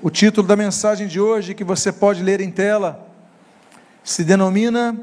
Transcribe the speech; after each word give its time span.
O 0.00 0.10
título 0.10 0.46
da 0.46 0.54
mensagem 0.54 1.08
de 1.08 1.18
hoje, 1.18 1.54
que 1.54 1.64
você 1.64 1.90
pode 1.90 2.22
ler 2.22 2.40
em 2.40 2.52
tela, 2.52 3.04
se 4.04 4.22
denomina 4.22 4.96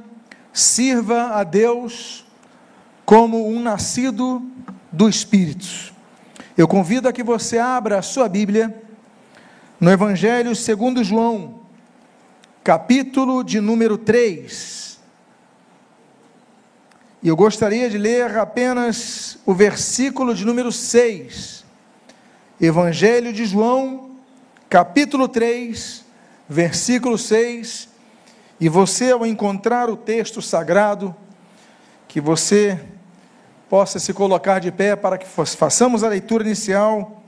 Sirva 0.54 1.32
a 1.32 1.44
Deus 1.44 2.25
como 3.04 3.46
um 3.46 3.60
nascido 3.62 4.42
do 4.89 5.10
Espírito. 5.10 5.94
Eu 6.58 6.66
convido 6.66 7.10
a 7.10 7.12
que 7.12 7.23
você 7.23 7.58
abra 7.58 8.00
a 8.00 8.02
sua 8.02 8.29
Bíblia 8.29 8.73
no 9.81 9.92
Evangelho 9.92 10.55
segundo 10.55 11.04
João, 11.04 11.59
capítulo 12.64 13.43
de 13.43 13.59
número 13.59 13.98
3. 13.98 14.98
E 17.21 17.27
eu 17.27 17.36
gostaria 17.36 17.89
de 17.89 17.98
ler 17.98 18.38
apenas 18.38 19.39
o 19.46 19.54
versículo 19.54 20.34
de 20.34 20.46
número 20.46 20.71
6. 20.71 21.66
Evangelho 22.62 23.34
de 23.34 23.46
João, 23.46 24.05
capítulo 24.76 25.30
3, 25.30 26.04
versículo 26.49 27.18
6. 27.18 27.88
E 28.59 28.68
você, 28.68 29.12
ao 29.12 29.26
encontrar 29.26 29.90
o 29.90 29.95
texto 29.95 30.41
sagrado, 30.41 31.16
que 32.09 32.20
você 32.20 32.77
possa 33.70 33.99
se 33.99 34.13
colocar 34.13 34.59
de 34.59 34.73
pé 34.73 34.98
para 34.98 35.18
que 35.18 35.26
façamos 35.26 36.04
a 36.04 36.09
leitura 36.09 36.44
inicial, 36.44 37.23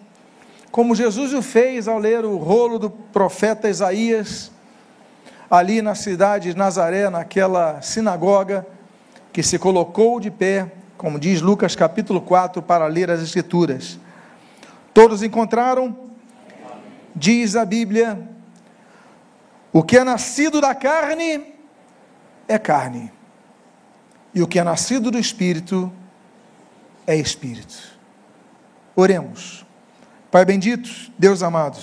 como 0.72 0.94
Jesus 0.94 1.34
o 1.34 1.42
fez 1.42 1.88
ao 1.88 1.98
ler 1.98 2.26
o 2.26 2.36
rolo 2.36 2.78
do 2.78 2.90
profeta 2.90 3.70
Isaías, 3.70 4.52
ali 5.50 5.82
na 5.82 5.96
cidade 5.96 6.52
de 6.52 6.58
Nazaré, 6.58 7.10
naquela 7.10 7.82
sinagoga, 7.82 8.68
que 9.32 9.42
se 9.42 9.58
colocou 9.58 10.20
de 10.20 10.30
pé, 10.30 10.70
como 10.98 11.18
diz 11.18 11.40
Lucas 11.42 11.78
capítulo 11.78 12.20
4, 12.20 12.62
para 12.62 12.88
ler 12.88 13.10
as 13.10 13.22
Escrituras. 13.22 13.98
Todos 14.94 15.24
encontraram? 15.24 16.08
Diz 17.18 17.56
a 17.56 17.66
Bíblia: 17.66 18.30
o 19.74 19.84
que 19.84 19.98
é 19.98 20.04
nascido 20.04 20.62
da 20.62 20.74
carne 20.74 21.54
é 22.48 22.58
carne, 22.58 23.12
e 24.34 24.42
o 24.42 24.48
que 24.48 24.60
é 24.60 24.64
nascido 24.64 25.12
do 25.12 25.20
espírito 25.20 25.92
é 27.06 27.16
espírito. 27.16 27.98
Oremos. 28.96 29.66
Pai 30.32 30.44
bendito, 30.44 30.90
Deus 31.18 31.42
amado, 31.42 31.80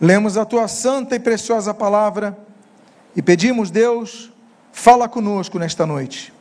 lemos 0.00 0.36
a 0.36 0.44
tua 0.44 0.66
santa 0.66 1.14
e 1.14 1.20
preciosa 1.20 1.72
palavra 1.72 2.36
e 3.14 3.22
pedimos, 3.22 3.70
Deus, 3.70 4.32
fala 4.72 5.08
conosco 5.08 5.58
nesta 5.58 5.86
noite. 5.86 6.32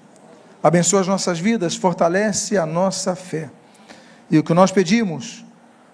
Abençoa 0.62 1.02
as 1.02 1.08
nossas 1.08 1.40
vidas, 1.40 1.76
fortalece 1.76 2.58
a 2.58 2.66
nossa 2.66 3.16
fé. 3.16 3.50
E 4.30 4.38
o 4.38 4.44
que 4.44 4.54
nós 4.54 4.72
pedimos, 4.72 5.46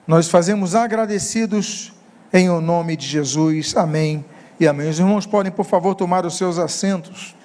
nós 0.07 0.29
fazemos 0.29 0.75
agradecidos 0.75 1.91
em 2.31 2.49
o 2.49 2.61
nome 2.61 2.95
de 2.95 3.07
Jesus. 3.07 3.75
Amém 3.75 4.23
e 4.59 4.67
amém. 4.67 4.89
Os 4.89 4.99
irmãos 4.99 5.25
podem, 5.25 5.51
por 5.51 5.65
favor, 5.65 5.95
tomar 5.95 6.25
os 6.25 6.37
seus 6.37 6.59
assentos. 6.59 7.35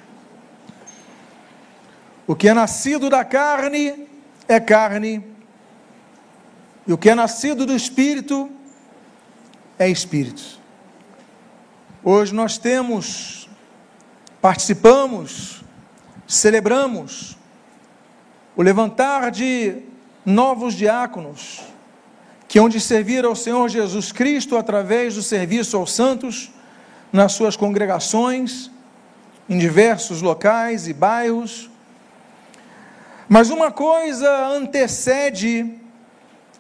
O 2.27 2.35
que 2.35 2.49
é 2.49 2.55
nascido 2.55 3.09
da 3.09 3.25
carne 3.25 4.07
é 4.47 4.61
carne, 4.61 5.25
e 6.87 6.93
o 6.93 6.99
que 6.99 7.09
é 7.09 7.15
nascido 7.15 7.65
do 7.65 7.75
espírito 7.75 8.51
é 9.79 9.89
espírito. 9.89 10.61
Hoje 12.03 12.35
nós 12.35 12.59
temos, 12.59 13.49
participamos, 14.41 15.63
celebramos 16.27 17.39
o 18.57 18.63
levantar 18.63 19.31
de 19.31 19.83
novos 20.25 20.75
diáconos 20.75 21.70
que 22.51 22.59
hão 22.59 22.69
de 22.69 22.81
servir 22.81 23.25
ao 23.25 23.37
Senhor 23.37 23.69
Jesus 23.69 24.11
Cristo 24.11 24.57
através 24.57 25.15
do 25.15 25.23
serviço 25.23 25.77
aos 25.77 25.93
santos 25.93 26.51
nas 27.13 27.31
suas 27.31 27.55
congregações, 27.55 28.69
em 29.49 29.57
diversos 29.57 30.21
locais 30.21 30.89
e 30.89 30.93
bairros. 30.93 31.71
Mas 33.29 33.51
uma 33.51 33.71
coisa 33.71 34.49
antecede 34.49 35.79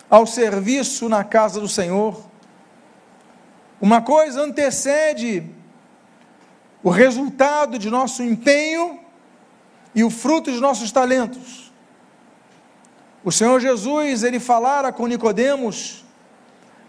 ao 0.08 0.28
serviço 0.28 1.08
na 1.08 1.24
casa 1.24 1.58
do 1.60 1.66
Senhor, 1.68 2.24
uma 3.80 4.00
coisa 4.00 4.42
antecede 4.42 5.44
o 6.84 6.90
resultado 6.90 7.80
de 7.80 7.90
nosso 7.90 8.22
empenho 8.22 9.00
e 9.92 10.04
o 10.04 10.10
fruto 10.10 10.52
de 10.52 10.60
nossos 10.60 10.92
talentos. 10.92 11.59
O 13.22 13.30
Senhor 13.30 13.60
Jesus, 13.60 14.22
ele 14.22 14.40
falara 14.40 14.92
com 14.92 15.06
Nicodemos 15.06 16.04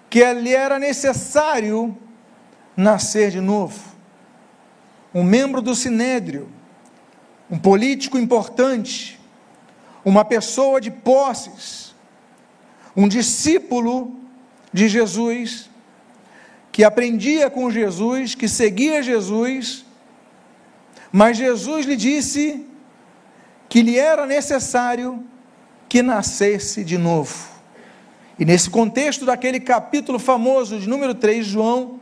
que 0.10 0.20
ele 0.20 0.54
era 0.54 0.78
necessário 0.78 1.98
nascer 2.76 3.32
de 3.32 3.42
novo. 3.42 3.80
Um 5.14 5.24
membro 5.24 5.62
do 5.62 5.76
sinédrio, 5.76 6.50
um 7.50 7.58
político 7.58 8.18
importante, 8.18 9.20
uma 10.04 10.24
pessoa 10.24 10.80
de 10.80 10.90
posses, 10.90 11.94
um 12.96 13.08
discípulo 13.08 14.20
de 14.72 14.88
Jesus, 14.88 15.70
que 16.72 16.84
aprendia 16.84 17.50
com 17.50 17.70
Jesus, 17.70 18.36
que 18.36 18.48
seguia 18.48 19.04
Jesus, 19.04 19.86
mas 21.12 21.38
Jesus 21.38 21.86
lhe 21.86 21.98
disse 21.98 22.66
que 23.68 23.82
lhe 23.82 23.98
era 23.98 24.26
necessário 24.26 25.26
que 25.92 26.02
nascesse 26.02 26.86
de 26.86 26.98
novo. 26.98 27.50
E 28.40 28.46
nesse 28.46 28.70
contexto 28.70 29.26
daquele 29.26 29.60
capítulo 29.60 30.20
famoso 30.20 30.80
de 30.80 30.88
número 30.88 31.14
3 31.14 31.46
de 31.46 31.52
João, 31.52 32.00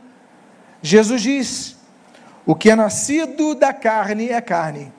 Jesus 0.80 1.20
diz: 1.20 1.76
O 2.46 2.54
que 2.54 2.70
é 2.70 2.76
nascido 2.76 3.52
da 3.52 3.72
carne 3.72 4.28
é 4.28 4.40
carne, 4.40 4.92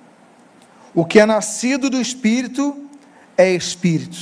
o 0.94 1.06
que 1.06 1.22
é 1.22 1.26
nascido 1.26 1.90
do 1.90 2.02
espírito 2.02 2.86
é 3.38 3.54
espírito. 3.54 4.20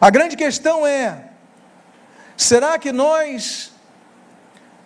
A 0.00 0.08
grande 0.08 0.36
questão 0.36 0.86
é: 0.86 1.28
será 2.38 2.78
que 2.78 2.92
nós 2.92 3.72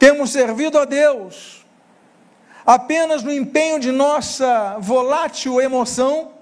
temos 0.01 0.31
servido 0.31 0.81
a 0.81 0.85
Deus 0.85 1.65
apenas 2.67 3.23
no 3.23 3.33
empenho 3.33 3.79
de 3.79 3.93
nossa 3.93 4.79
volátil 4.81 5.61
emoção? 5.61 6.38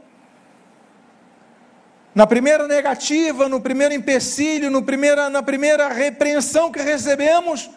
Na 2.16 2.26
primeira 2.26 2.66
negativa, 2.66 3.46
no 3.46 3.60
primeiro 3.60 3.92
empecilho, 3.92 4.70
no 4.70 4.82
primeira, 4.82 5.28
na 5.28 5.42
primeira 5.42 5.88
repreensão 5.88 6.72
que 6.72 6.80
recebemos, 6.80 7.68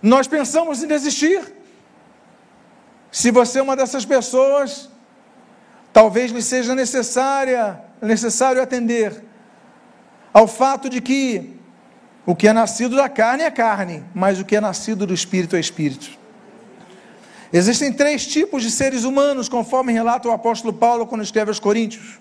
nós 0.00 0.28
pensamos 0.28 0.84
em 0.84 0.86
desistir. 0.86 1.52
Se 3.10 3.32
você 3.32 3.58
é 3.58 3.62
uma 3.62 3.74
dessas 3.74 4.04
pessoas, 4.04 4.88
talvez 5.92 6.30
lhe 6.30 6.40
seja 6.40 6.76
necessária, 6.76 7.82
necessário 8.00 8.62
atender 8.62 9.20
ao 10.32 10.46
fato 10.46 10.88
de 10.88 11.00
que 11.00 11.56
o 12.24 12.36
que 12.36 12.46
é 12.46 12.52
nascido 12.52 12.94
da 12.94 13.08
carne 13.08 13.42
é 13.42 13.50
carne, 13.50 14.04
mas 14.14 14.38
o 14.38 14.44
que 14.44 14.54
é 14.54 14.60
nascido 14.60 15.04
do 15.04 15.12
espírito 15.12 15.56
é 15.56 15.58
espírito. 15.58 16.08
Existem 17.52 17.92
três 17.92 18.24
tipos 18.24 18.62
de 18.62 18.70
seres 18.70 19.02
humanos, 19.02 19.48
conforme 19.48 19.92
relata 19.92 20.28
o 20.28 20.30
apóstolo 20.30 20.72
Paulo 20.72 21.04
quando 21.04 21.24
escreve 21.24 21.50
aos 21.50 21.58
Coríntios. 21.58 22.20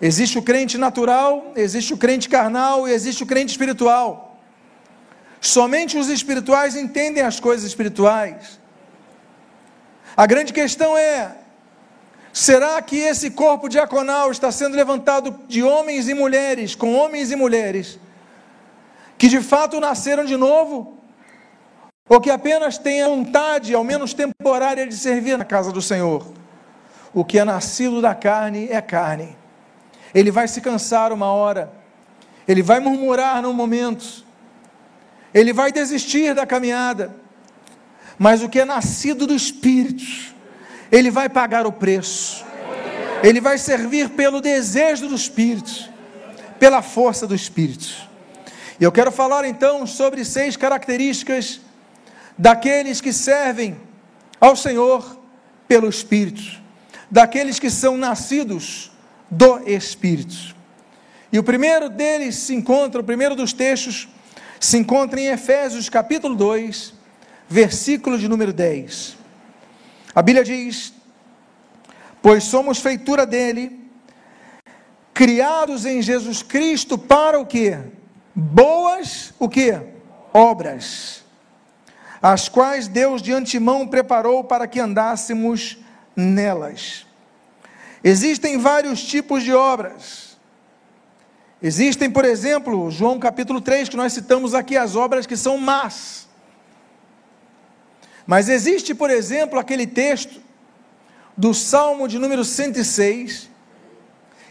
Existe 0.00 0.38
o 0.38 0.42
crente 0.42 0.76
natural, 0.76 1.52
existe 1.56 1.94
o 1.94 1.96
crente 1.96 2.28
carnal 2.28 2.86
e 2.86 2.92
existe 2.92 3.22
o 3.22 3.26
crente 3.26 3.52
espiritual. 3.52 4.38
Somente 5.40 5.96
os 5.96 6.08
espirituais 6.08 6.76
entendem 6.76 7.22
as 7.22 7.40
coisas 7.40 7.66
espirituais. 7.66 8.60
A 10.14 10.26
grande 10.26 10.52
questão 10.52 10.96
é: 10.98 11.34
será 12.32 12.80
que 12.82 12.96
esse 12.96 13.30
corpo 13.30 13.68
diaconal 13.68 14.30
está 14.30 14.52
sendo 14.52 14.76
levantado 14.76 15.40
de 15.48 15.62
homens 15.62 16.08
e 16.08 16.14
mulheres, 16.14 16.74
com 16.74 16.94
homens 16.94 17.30
e 17.30 17.36
mulheres, 17.36 17.98
que 19.16 19.28
de 19.28 19.40
fato 19.40 19.80
nasceram 19.80 20.24
de 20.24 20.36
novo? 20.36 20.94
Ou 22.08 22.20
que 22.20 22.30
apenas 22.30 22.78
têm 22.78 23.02
a 23.02 23.08
vontade, 23.08 23.74
ao 23.74 23.82
menos 23.82 24.14
temporária, 24.14 24.86
de 24.86 24.96
servir 24.96 25.36
na 25.36 25.44
casa 25.44 25.72
do 25.72 25.82
Senhor? 25.82 26.24
O 27.12 27.24
que 27.24 27.38
é 27.38 27.44
nascido 27.44 28.00
da 28.00 28.14
carne 28.14 28.68
é 28.70 28.80
carne 28.80 29.36
ele 30.16 30.30
vai 30.30 30.48
se 30.48 30.62
cansar 30.62 31.12
uma 31.12 31.26
hora, 31.26 31.70
ele 32.48 32.62
vai 32.62 32.80
murmurar 32.80 33.42
num 33.42 33.52
momento, 33.52 34.24
ele 35.34 35.52
vai 35.52 35.70
desistir 35.70 36.34
da 36.34 36.46
caminhada, 36.46 37.14
mas 38.16 38.42
o 38.42 38.48
que 38.48 38.60
é 38.60 38.64
nascido 38.64 39.26
do 39.26 39.34
Espírito, 39.34 40.02
ele 40.90 41.10
vai 41.10 41.28
pagar 41.28 41.66
o 41.66 41.72
preço, 41.72 42.46
ele 43.22 43.42
vai 43.42 43.58
servir 43.58 44.08
pelo 44.08 44.40
desejo 44.40 45.06
do 45.06 45.14
Espírito, 45.14 45.90
pela 46.58 46.80
força 46.80 47.26
do 47.26 47.34
Espírito. 47.34 48.08
E 48.80 48.84
eu 48.84 48.90
quero 48.90 49.12
falar 49.12 49.44
então 49.44 49.86
sobre 49.86 50.24
seis 50.24 50.56
características 50.56 51.60
daqueles 52.38 53.02
que 53.02 53.12
servem 53.12 53.78
ao 54.40 54.56
Senhor 54.56 55.20
pelo 55.68 55.90
Espírito, 55.90 56.42
daqueles 57.10 57.58
que 57.58 57.68
são 57.68 57.98
nascidos 57.98 58.95
do 59.30 59.58
Espírito. 59.68 60.54
E 61.32 61.38
o 61.38 61.42
primeiro 61.42 61.88
deles 61.88 62.36
se 62.36 62.54
encontra, 62.54 63.00
o 63.00 63.04
primeiro 63.04 63.34
dos 63.34 63.52
textos, 63.52 64.08
se 64.60 64.78
encontra 64.78 65.20
em 65.20 65.26
Efésios 65.26 65.88
capítulo 65.88 66.34
2, 66.34 66.94
versículo 67.48 68.18
de 68.18 68.28
número 68.28 68.52
10. 68.52 69.16
A 70.14 70.22
Bíblia 70.22 70.44
diz: 70.44 70.92
Pois 72.22 72.44
somos 72.44 72.78
feitura 72.78 73.26
dele, 73.26 73.90
criados 75.12 75.84
em 75.84 76.00
Jesus 76.02 76.42
Cristo 76.42 76.96
para 76.98 77.38
o 77.38 77.46
que? 77.46 77.76
Boas, 78.34 79.32
o 79.38 79.48
que? 79.48 79.74
Obras, 80.32 81.24
as 82.20 82.48
quais 82.48 82.88
Deus 82.88 83.22
de 83.22 83.32
antemão 83.32 83.86
preparou 83.86 84.44
para 84.44 84.66
que 84.66 84.80
andássemos 84.80 85.78
nelas. 86.14 87.05
Existem 88.08 88.56
vários 88.56 89.02
tipos 89.02 89.42
de 89.42 89.52
obras. 89.52 90.38
Existem, 91.60 92.08
por 92.08 92.24
exemplo, 92.24 92.88
João 92.88 93.18
capítulo 93.18 93.60
3, 93.60 93.88
que 93.88 93.96
nós 93.96 94.12
citamos 94.12 94.54
aqui, 94.54 94.76
as 94.76 94.94
obras 94.94 95.26
que 95.26 95.36
são 95.36 95.58
más. 95.58 96.28
Mas 98.24 98.48
existe, 98.48 98.94
por 98.94 99.10
exemplo, 99.10 99.58
aquele 99.58 99.88
texto 99.88 100.40
do 101.36 101.52
Salmo 101.52 102.06
de 102.06 102.16
número 102.16 102.44
106, 102.44 103.50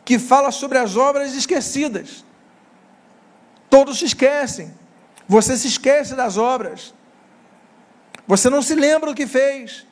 que 0.03 0.19
fala 0.19 0.51
sobre 0.51 0.77
as 0.77 0.97
obras 0.97 1.33
esquecidas. 1.33 2.25
Todos 3.69 3.99
se 3.99 4.03
esquecem. 4.03 4.73
Você 5.29 5.55
se 5.55 5.69
esquece 5.69 6.13
das 6.13 6.35
obras. 6.35 6.93
Você 8.27 8.49
não 8.49 8.61
se 8.61 8.75
lembra 8.75 9.11
do 9.11 9.15
que 9.15 9.25
fez. 9.25 9.87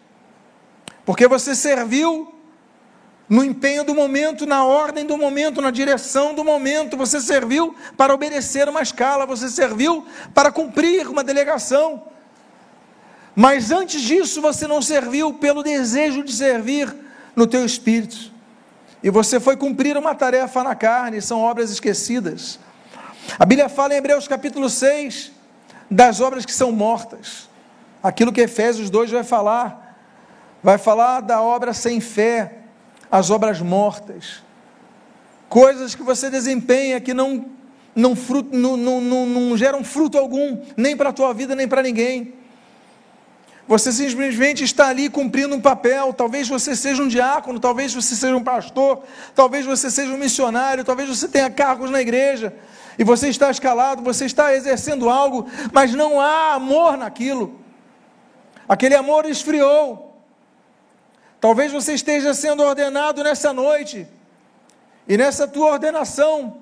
Porque 1.05 1.29
você 1.29 1.55
serviu 1.55 2.32
no 3.27 3.43
empenho 3.43 3.83
do 3.83 3.95
momento, 3.95 4.45
na 4.45 4.65
ordem 4.65 5.05
do 5.05 5.17
momento, 5.17 5.61
na 5.61 5.71
direção 5.71 6.33
do 6.33 6.43
momento. 6.43 6.97
Você 6.97 7.19
serviu 7.21 7.75
para 7.97 8.13
obedecer 8.13 8.67
uma 8.67 8.81
escala, 8.81 9.25
você 9.25 9.49
serviu 9.49 10.05
para 10.33 10.51
cumprir 10.51 11.07
uma 11.07 11.23
delegação. 11.23 12.03
Mas 13.35 13.71
antes 13.71 14.01
disso, 14.01 14.41
você 14.41 14.67
não 14.67 14.81
serviu 14.81 15.33
pelo 15.33 15.63
desejo 15.63 16.23
de 16.23 16.31
servir 16.31 16.93
no 17.35 17.47
teu 17.47 17.65
espírito. 17.65 18.31
E 19.01 19.09
você 19.09 19.39
foi 19.39 19.57
cumprir 19.57 19.97
uma 19.97 20.13
tarefa 20.13 20.63
na 20.63 20.75
carne, 20.75 21.21
são 21.21 21.39
obras 21.41 21.71
esquecidas. 21.71 22.59
A 23.39 23.45
Bíblia 23.45 23.67
fala 23.67 23.93
em 23.93 23.97
Hebreus 23.97 24.27
capítulo 24.27 24.69
6 24.69 25.31
das 25.89 26.21
obras 26.21 26.45
que 26.45 26.53
são 26.53 26.71
mortas. 26.71 27.49
Aquilo 28.01 28.31
que 28.31 28.41
Efésios 28.41 28.89
2 28.89 29.11
vai 29.11 29.23
falar. 29.23 29.97
Vai 30.61 30.77
falar 30.77 31.21
da 31.21 31.41
obra 31.41 31.73
sem 31.73 31.99
fé, 31.99 32.62
as 33.13 33.29
obras 33.29 33.61
mortas. 33.61 34.41
Coisas 35.47 35.93
que 35.93 36.01
você 36.01 36.31
desempenha 36.31 36.99
que 36.99 37.13
não, 37.13 37.45
não, 37.95 38.15
fruto, 38.15 38.57
não, 38.57 38.75
não, 38.75 38.99
não, 38.99 39.25
não 39.27 39.55
geram 39.55 39.83
fruto 39.83 40.17
algum, 40.17 40.57
nem 40.75 40.97
para 40.97 41.09
a 41.09 41.13
tua 41.13 41.31
vida, 41.31 41.53
nem 41.53 41.67
para 41.67 41.83
ninguém. 41.83 42.33
Você 43.67 43.91
simplesmente 43.91 44.63
está 44.63 44.87
ali 44.87 45.09
cumprindo 45.09 45.55
um 45.55 45.61
papel. 45.61 46.11
Talvez 46.11 46.49
você 46.49 46.75
seja 46.75 47.03
um 47.03 47.07
diácono, 47.07 47.59
talvez 47.59 47.93
você 47.93 48.15
seja 48.15 48.35
um 48.35 48.43
pastor, 48.43 49.03
talvez 49.35 49.63
você 49.63 49.91
seja 49.91 50.11
um 50.11 50.17
missionário, 50.17 50.83
talvez 50.83 51.07
você 51.07 51.27
tenha 51.27 51.51
cargos 51.51 51.91
na 51.91 52.01
igreja. 52.01 52.51
E 52.97 53.03
você 53.03 53.29
está 53.29 53.51
escalado, 53.51 54.01
você 54.01 54.25
está 54.25 54.55
exercendo 54.55 55.07
algo, 55.07 55.47
mas 55.71 55.93
não 55.93 56.19
há 56.19 56.55
amor 56.55 56.97
naquilo. 56.97 57.59
Aquele 58.67 58.95
amor 58.95 59.27
esfriou. 59.27 60.02
Talvez 61.43 61.73
você 61.73 61.93
esteja 61.93 62.33
sendo 62.33 62.63
ordenado 62.63 63.21
nessa 63.21 63.51
noite. 63.51 64.07
E 65.05 65.17
nessa 65.17 65.45
tua 65.45 65.73
ordenação, 65.73 66.59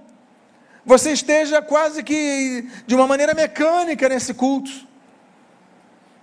você 0.83 1.11
esteja 1.11 1.61
quase 1.61 2.01
que 2.01 2.67
de 2.87 2.95
uma 2.95 3.05
maneira 3.05 3.35
mecânica 3.35 4.09
nesse 4.09 4.33
culto 4.33 4.71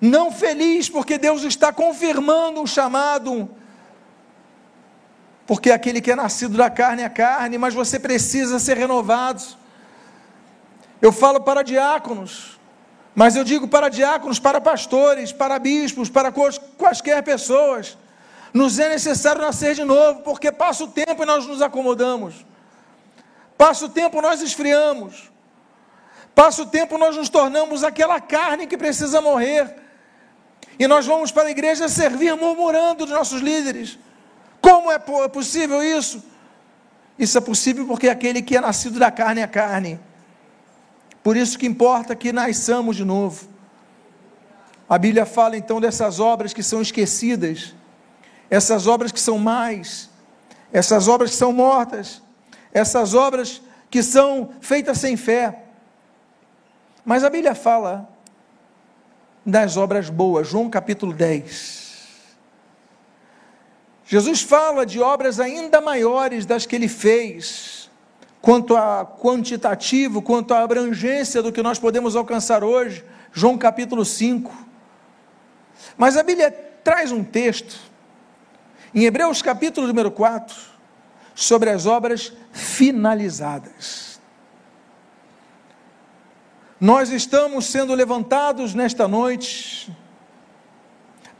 não 0.00 0.32
feliz 0.32 0.88
porque 0.88 1.16
Deus 1.16 1.44
está 1.44 1.72
confirmando 1.72 2.60
um 2.60 2.66
chamado, 2.66 3.49
porque 5.46 5.70
aquele 5.70 6.00
que 6.00 6.10
é 6.10 6.16
nascido 6.16 6.56
da 6.56 6.69
carne 6.69 7.05
é 7.05 7.08
carne, 7.08 7.58
mas 7.58 7.75
você 7.75 7.96
precisa 7.96 8.58
ser 8.58 8.76
renovado. 8.76 9.40
Eu 11.00 11.12
falo 11.12 11.40
para 11.43 11.62
diáconos, 11.62 12.58
mas 13.14 13.37
eu 13.37 13.44
digo 13.44 13.69
para 13.69 13.88
diáconos, 13.88 14.40
para 14.40 14.60
pastores, 14.60 15.31
para 15.31 15.60
bispos, 15.60 16.10
para 16.10 16.32
quaisquer 16.76 17.22
pessoas. 17.22 17.96
Nos 18.53 18.79
é 18.79 18.89
necessário 18.89 19.43
nascer 19.43 19.75
de 19.75 19.85
novo, 19.85 20.21
porque 20.23 20.50
passa 20.50 20.85
o 20.85 20.89
tempo 20.89 21.23
e 21.23 21.27
nós 21.27 21.47
nos 21.47 21.61
acomodamos. 21.61 22.47
Passa 23.56 23.87
o 23.87 23.89
tempo, 23.89 24.21
nós 24.23 24.41
esfriamos. 24.41 25.31
Passa 26.35 26.62
o 26.62 26.67
tempo, 26.67 26.97
nós 26.97 27.17
nos 27.17 27.29
tornamos 27.29 27.83
aquela 27.83 28.21
carne 28.21 28.67
que 28.67 28.77
precisa 28.77 29.21
morrer 29.21 29.75
e 30.79 30.87
nós 30.87 31.05
vamos 31.05 31.33
para 31.33 31.49
a 31.49 31.50
igreja 31.50 31.89
servir 31.89 32.37
murmurando 32.37 33.05
dos 33.05 33.15
nossos 33.15 33.41
líderes. 33.41 33.99
Como 34.61 34.91
é 34.93 34.99
possível 35.29 35.83
isso? 35.83 36.23
Isso 37.19 37.37
é 37.37 37.41
possível 37.41 37.85
porque 37.87 38.09
aquele 38.09 38.41
que 38.41 38.56
é 38.56 38.61
nascido 38.61 38.99
da 38.99 39.11
carne 39.11 39.41
é 39.41 39.47
carne. 39.47 39.99
Por 41.23 41.37
isso 41.37 41.59
que 41.59 41.67
importa 41.67 42.15
que 42.15 42.33
nasçamos 42.33 42.94
de 42.94 43.05
novo. 43.05 43.49
A 44.89 44.97
Bíblia 44.97 45.27
fala 45.27 45.56
então 45.56 45.81
dessas 45.81 46.21
obras 46.21 46.53
que 46.53 46.62
são 46.62 46.81
esquecidas, 46.81 47.75
essas 48.50 48.87
obras 48.87 49.12
que 49.12 49.21
são 49.21 49.39
mais, 49.39 50.09
essas 50.73 51.09
obras 51.09 51.31
que 51.31 51.37
são 51.37 51.53
mortas, 51.53 52.23
essas 52.73 53.15
obras 53.15 53.62
que 53.91 54.03
são 54.03 54.50
feitas 54.61 54.99
sem 54.99 55.17
fé. 55.17 55.65
Mas 57.05 57.25
a 57.25 57.31
Bíblia 57.31 57.55
fala 57.55 58.09
das 59.45 59.77
obras 59.77 60.11
boas, 60.11 60.47
João 60.49 60.69
capítulo 60.69 61.12
10. 61.12 61.89
Jesus 64.05 64.41
fala 64.41 64.87
de 64.87 65.01
obras 65.01 65.39
ainda 65.39 65.81
maiores 65.81 66.47
das 66.47 66.65
que 66.65 66.77
ele 66.77 66.89
fez, 66.89 67.91
quanto 68.41 68.77
a 68.77 69.05
quantitativo, 69.05 70.23
quanto 70.23 70.55
à 70.55 70.62
abrangência 70.62 71.43
do 71.43 71.53
que 71.53 71.62
nós 71.62 71.79
podemos 71.79 72.17
alcançar 72.17 72.65
hoje, 72.65 73.05
João 73.33 73.59
capítulo 73.59 74.05
5. 74.05 74.51
Mas 75.97 76.17
a 76.17 76.23
Bíblia 76.23 76.51
traz 76.83 77.12
um 77.12 77.23
texto, 77.23 77.79
em 78.94 79.05
Hebreus 79.05 79.43
capítulo 79.43 79.87
número 79.87 80.11
4, 80.11 80.56
sobre 81.35 81.70
as 81.70 81.87
obras 81.87 82.32
finalizadas. 82.52 84.20
Nós 86.81 87.11
estamos 87.11 87.67
sendo 87.67 87.94
levantados 87.94 88.75
nesta 88.75 89.08
noite 89.08 89.93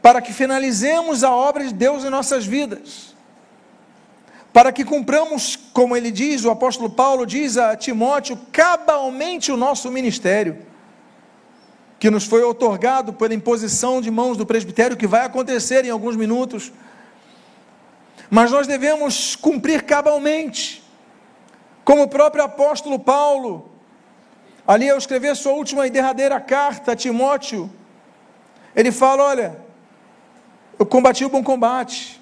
para 0.01 0.21
que 0.21 0.33
finalizemos 0.33 1.23
a 1.23 1.31
obra 1.31 1.65
de 1.65 1.73
Deus 1.73 2.03
em 2.03 2.09
nossas 2.09 2.45
vidas, 2.45 3.15
para 4.51 4.71
que 4.71 4.83
cumpramos, 4.83 5.55
como 5.73 5.95
ele 5.95 6.11
diz, 6.11 6.43
o 6.43 6.49
apóstolo 6.49 6.89
Paulo 6.89 7.25
diz 7.25 7.57
a 7.57 7.75
Timóteo, 7.75 8.39
cabalmente 8.51 9.51
o 9.51 9.57
nosso 9.57 9.91
ministério, 9.91 10.65
que 11.99 12.09
nos 12.09 12.25
foi 12.25 12.43
otorgado 12.43 13.13
pela 13.13 13.33
imposição 13.33 14.01
de 14.01 14.09
mãos 14.09 14.37
do 14.37 14.45
presbitério, 14.45 14.97
que 14.97 15.07
vai 15.07 15.25
acontecer 15.25 15.83
em 15.85 15.89
alguns 15.89 16.15
minutos, 16.15 16.71
mas 18.29 18.51
nós 18.51 18.67
devemos 18.67 19.35
cumprir 19.35 19.83
cabalmente, 19.83 20.83
como 21.83 22.03
o 22.03 22.07
próprio 22.07 22.43
apóstolo 22.43 22.99
Paulo 22.99 23.69
Ali 24.69 24.87
ao 24.87 24.99
escrever 24.99 25.35
sua 25.35 25.53
última 25.53 25.87
e 25.87 25.89
derradeira 25.89 26.39
carta 26.39 26.91
a 26.91 26.95
Timóteo, 26.95 27.71
ele 28.75 28.91
fala: 28.91 29.23
Olha, 29.23 29.57
eu 30.77 30.85
combati 30.85 31.25
o 31.25 31.29
bom 31.29 31.43
combate, 31.43 32.21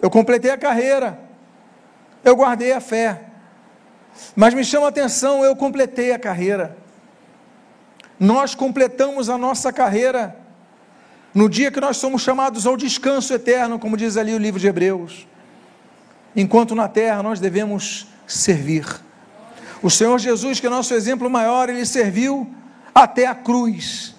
eu 0.00 0.08
completei 0.08 0.52
a 0.52 0.56
carreira, 0.56 1.18
eu 2.22 2.36
guardei 2.36 2.70
a 2.72 2.80
fé, 2.80 3.24
mas 4.36 4.54
me 4.54 4.64
chama 4.64 4.86
a 4.86 4.90
atenção, 4.90 5.44
eu 5.44 5.56
completei 5.56 6.12
a 6.12 6.18
carreira. 6.18 6.76
Nós 8.20 8.54
completamos 8.54 9.28
a 9.28 9.36
nossa 9.36 9.72
carreira 9.72 10.36
no 11.34 11.48
dia 11.48 11.70
que 11.70 11.80
nós 11.80 11.96
somos 11.96 12.22
chamados 12.22 12.66
ao 12.66 12.76
descanso 12.76 13.32
eterno, 13.32 13.78
como 13.78 13.96
diz 13.96 14.16
ali 14.16 14.34
o 14.34 14.38
livro 14.38 14.60
de 14.60 14.66
Hebreus. 14.66 15.26
Enquanto 16.36 16.74
na 16.74 16.88
terra 16.88 17.22
nós 17.22 17.40
devemos 17.40 18.06
servir. 18.26 18.86
O 19.82 19.90
Senhor 19.90 20.18
Jesus, 20.18 20.60
que 20.60 20.66
é 20.66 20.70
nosso 20.70 20.94
exemplo 20.94 21.28
maior, 21.28 21.68
ele 21.68 21.84
serviu 21.84 22.48
até 22.94 23.26
a 23.26 23.34
cruz. 23.34 24.14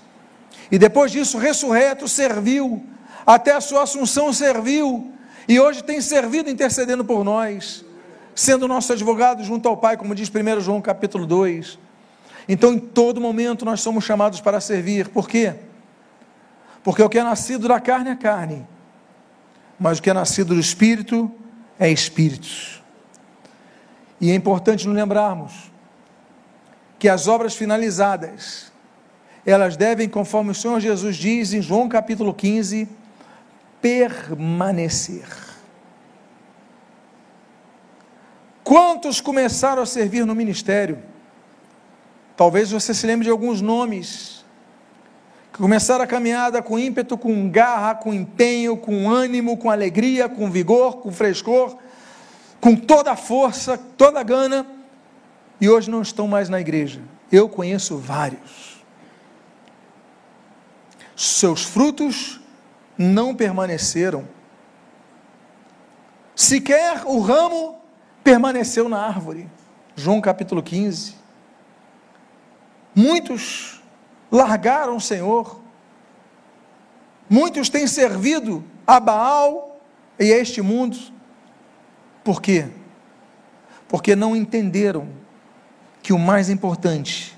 E 0.72 0.78
depois 0.78 1.12
disso, 1.12 1.38
ressurreto, 1.38 2.08
serviu. 2.08 2.84
Até 3.26 3.54
a 3.54 3.62
sua 3.62 3.84
assunção 3.84 4.34
serviu. 4.34 5.14
E 5.48 5.60
hoje 5.60 5.84
tem 5.84 6.02
servido 6.02 6.50
intercedendo 6.50 7.06
por 7.06 7.24
nós, 7.24 7.86
sendo 8.34 8.68
nosso 8.68 8.92
advogado 8.92 9.44
junto 9.44 9.68
ao 9.68 9.78
Pai, 9.78 9.98
como 9.98 10.16
diz 10.16 10.30
1 10.30 10.62
João 10.62 10.82
capítulo 10.82 11.26
2. 11.26 11.78
Então, 12.48 12.74
em 12.74 12.80
todo 12.80 13.22
momento, 13.22 13.64
nós 13.64 13.82
somos 13.82 14.04
chamados 14.04 14.42
para 14.42 14.60
servir. 14.60 15.08
Por 15.10 15.30
quê? 15.30 15.56
Porque 16.84 17.02
o 17.02 17.10
que 17.10 17.18
é 17.18 17.24
nascido 17.24 17.68
da 17.68 17.80
carne 17.80 18.10
é 18.10 18.16
carne, 18.16 18.68
mas 19.80 20.00
o 20.00 20.02
que 20.02 20.10
é 20.10 20.14
nascido 20.14 20.54
do 20.54 20.60
espírito 20.60 21.32
é 21.80 21.90
espírito. 21.90 22.82
E 24.20 24.30
é 24.30 24.36
importante 24.36 24.88
nos 24.88 24.96
lembrarmos 24.96 25.72
que 27.00 27.10
as 27.10 27.28
obras 27.28 27.56
finalizadas, 27.56 28.72
elas 29.46 29.76
devem, 29.76 30.08
conforme 30.08 30.52
o 30.52 30.56
Senhor 30.56 30.80
Jesus 30.80 31.16
diz 31.16 31.54
em 31.54 31.62
João 31.62 31.90
capítulo 31.90 32.34
15, 32.34 32.88
permanecer. 33.82 35.28
Quantos 38.64 39.20
começaram 39.20 39.84
a 39.84 39.86
servir 39.86 40.26
no 40.26 40.34
ministério? 40.34 41.04
Talvez 42.38 42.72
você 42.72 42.94
se 42.94 43.06
lembre 43.06 43.26
de 43.26 43.30
alguns 43.30 43.60
nomes 43.62 44.43
começaram 45.54 46.04
a 46.04 46.08
caminhada 46.08 46.62
com 46.62 46.80
ímpeto, 46.80 47.18
com 47.18 47.50
garra, 47.50 47.96
com 47.96 48.14
empenho, 48.14 48.76
com 48.76 49.10
ânimo, 49.10 49.58
com 49.58 49.70
alegria, 49.70 50.28
com 50.28 50.50
vigor, 50.50 50.98
com 50.98 51.12
frescor, 51.12 51.78
com 52.60 52.76
toda 52.76 53.12
a 53.12 53.16
força, 53.16 53.78
toda 53.78 54.20
a 54.20 54.24
gana, 54.24 54.66
e 55.62 55.70
hoje 55.70 55.90
não 55.90 56.02
estão 56.02 56.28
mais 56.28 56.50
na 56.50 56.60
igreja. 56.60 57.02
Eu 57.32 57.48
conheço 57.48 57.98
vários. 57.98 58.84
Seus 61.16 61.64
frutos 61.64 62.42
não 62.98 63.36
permaneceram. 63.36 64.28
Sequer 66.36 67.04
o 67.06 67.20
ramo 67.20 67.80
permaneceu 68.24 68.90
na 68.90 69.00
árvore. 69.00 69.50
João 69.96 70.20
capítulo 70.20 70.64
15. 70.64 71.16
Muitos 72.96 73.83
largaram 74.34 74.96
o 74.96 75.02
Senhor. 75.02 75.62
Muitos 77.30 77.70
têm 77.70 77.86
servido 77.86 78.64
a 78.86 79.00
Baal 79.00 79.80
e 80.20 80.34
a 80.34 80.38
este 80.38 80.60
mundo. 80.60 80.98
Por 82.24 82.42
quê? 82.42 82.68
Porque 83.88 84.16
não 84.16 84.36
entenderam 84.36 85.08
que 86.02 86.12
o 86.12 86.18
mais 86.18 86.50
importante 86.50 87.38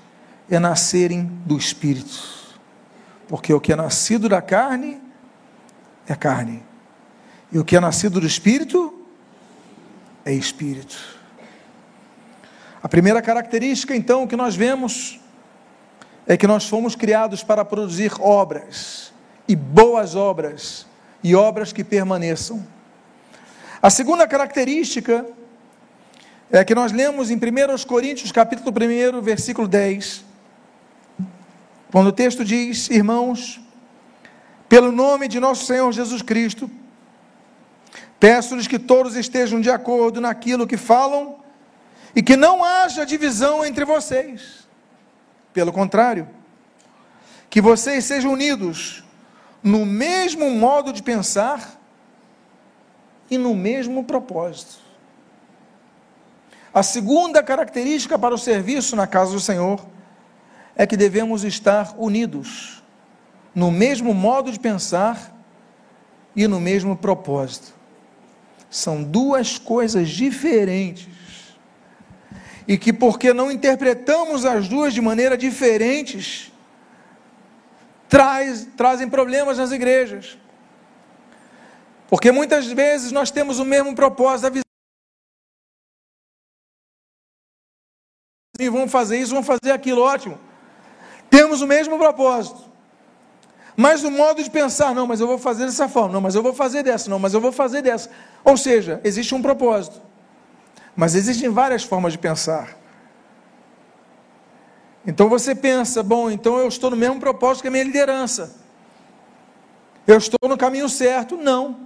é 0.50 0.58
nascerem 0.58 1.26
do 1.44 1.58
Espírito. 1.58 2.56
Porque 3.28 3.52
o 3.52 3.60
que 3.60 3.72
é 3.72 3.76
nascido 3.76 4.26
da 4.28 4.40
carne 4.40 5.00
é 6.08 6.14
carne, 6.14 6.62
e 7.50 7.58
o 7.58 7.64
que 7.64 7.76
é 7.76 7.80
nascido 7.80 8.20
do 8.20 8.26
Espírito 8.26 9.06
é 10.24 10.32
Espírito. 10.32 10.96
A 12.80 12.88
primeira 12.88 13.20
característica, 13.20 13.94
então, 13.94 14.24
que 14.26 14.36
nós 14.36 14.54
vemos 14.54 15.18
é 16.26 16.36
que 16.36 16.46
nós 16.46 16.68
fomos 16.68 16.96
criados 16.96 17.44
para 17.44 17.64
produzir 17.64 18.12
obras, 18.20 19.12
e 19.46 19.54
boas 19.54 20.16
obras, 20.16 20.86
e 21.22 21.34
obras 21.36 21.72
que 21.72 21.84
permaneçam. 21.84 22.66
A 23.80 23.88
segunda 23.90 24.26
característica 24.26 25.24
é 26.50 26.64
que 26.64 26.74
nós 26.74 26.90
lemos 26.90 27.30
em 27.30 27.36
1 27.36 27.40
Coríntios, 27.86 28.32
capítulo 28.32 28.72
1, 28.72 29.22
versículo 29.22 29.68
10, 29.68 30.24
quando 31.92 32.08
o 32.08 32.12
texto 32.12 32.44
diz: 32.44 32.90
Irmãos, 32.90 33.60
pelo 34.68 34.90
nome 34.90 35.28
de 35.28 35.38
nosso 35.38 35.64
Senhor 35.64 35.92
Jesus 35.92 36.22
Cristo, 36.22 36.68
peço-lhes 38.18 38.66
que 38.66 38.80
todos 38.80 39.14
estejam 39.14 39.60
de 39.60 39.70
acordo 39.70 40.20
naquilo 40.20 40.66
que 40.66 40.76
falam 40.76 41.36
e 42.16 42.22
que 42.22 42.34
não 42.34 42.64
haja 42.64 43.06
divisão 43.06 43.64
entre 43.64 43.84
vocês 43.84 44.65
pelo 45.56 45.72
contrário, 45.72 46.28
que 47.48 47.62
vocês 47.62 48.04
sejam 48.04 48.30
unidos 48.30 49.02
no 49.62 49.86
mesmo 49.86 50.50
modo 50.50 50.92
de 50.92 51.02
pensar 51.02 51.80
e 53.30 53.38
no 53.38 53.54
mesmo 53.54 54.04
propósito. 54.04 54.74
A 56.74 56.82
segunda 56.82 57.42
característica 57.42 58.18
para 58.18 58.34
o 58.34 58.38
serviço 58.38 58.94
na 58.94 59.06
casa 59.06 59.32
do 59.32 59.40
Senhor 59.40 59.82
é 60.76 60.86
que 60.86 60.94
devemos 60.94 61.42
estar 61.42 61.94
unidos 61.96 62.82
no 63.54 63.70
mesmo 63.70 64.12
modo 64.12 64.52
de 64.52 64.60
pensar 64.60 65.34
e 66.36 66.46
no 66.46 66.60
mesmo 66.60 66.94
propósito. 66.94 67.72
São 68.68 69.02
duas 69.02 69.58
coisas 69.58 70.10
diferentes 70.10 71.08
e 72.66 72.76
que 72.76 72.92
porque 72.92 73.32
não 73.32 73.50
interpretamos 73.50 74.44
as 74.44 74.68
duas 74.68 74.92
de 74.92 75.00
maneira 75.00 75.36
diferentes, 75.36 76.52
traz, 78.08 78.66
trazem 78.76 79.08
problemas 79.08 79.58
nas 79.58 79.70
igrejas. 79.70 80.36
Porque 82.08 82.30
muitas 82.30 82.66
vezes 82.66 83.12
nós 83.12 83.30
temos 83.30 83.58
o 83.58 83.64
mesmo 83.64 83.94
propósito, 83.94 84.46
a 84.46 84.50
vamos 88.70 88.90
fazer 88.90 89.18
isso, 89.18 89.32
vamos 89.32 89.46
fazer 89.46 89.72
aquilo, 89.72 90.00
ótimo. 90.00 90.38
Temos 91.28 91.60
o 91.60 91.66
mesmo 91.66 91.98
propósito. 91.98 92.64
Mas 93.76 94.02
o 94.02 94.10
modo 94.10 94.42
de 94.42 94.48
pensar, 94.48 94.94
não, 94.94 95.06
mas 95.06 95.20
eu 95.20 95.26
vou 95.26 95.36
fazer 95.36 95.66
dessa 95.66 95.88
forma, 95.88 96.14
não, 96.14 96.20
mas 96.20 96.34
eu 96.34 96.42
vou 96.42 96.54
fazer 96.54 96.82
dessa, 96.82 97.10
não, 97.10 97.18
mas 97.18 97.34
eu 97.34 97.40
vou 97.40 97.52
fazer 97.52 97.82
dessa. 97.82 98.10
Ou 98.42 98.56
seja, 98.56 99.00
existe 99.04 99.34
um 99.34 99.42
propósito. 99.42 100.00
Mas 100.96 101.14
existem 101.14 101.50
várias 101.50 101.84
formas 101.84 102.14
de 102.14 102.18
pensar. 102.18 102.76
Então 105.06 105.28
você 105.28 105.54
pensa, 105.54 106.02
bom, 106.02 106.30
então 106.30 106.58
eu 106.58 106.66
estou 106.66 106.90
no 106.90 106.96
mesmo 106.96 107.20
propósito 107.20 107.62
que 107.62 107.68
a 107.68 107.70
minha 107.70 107.84
liderança. 107.84 108.56
Eu 110.06 110.16
estou 110.16 110.48
no 110.48 110.56
caminho 110.56 110.88
certo? 110.88 111.36
Não, 111.36 111.78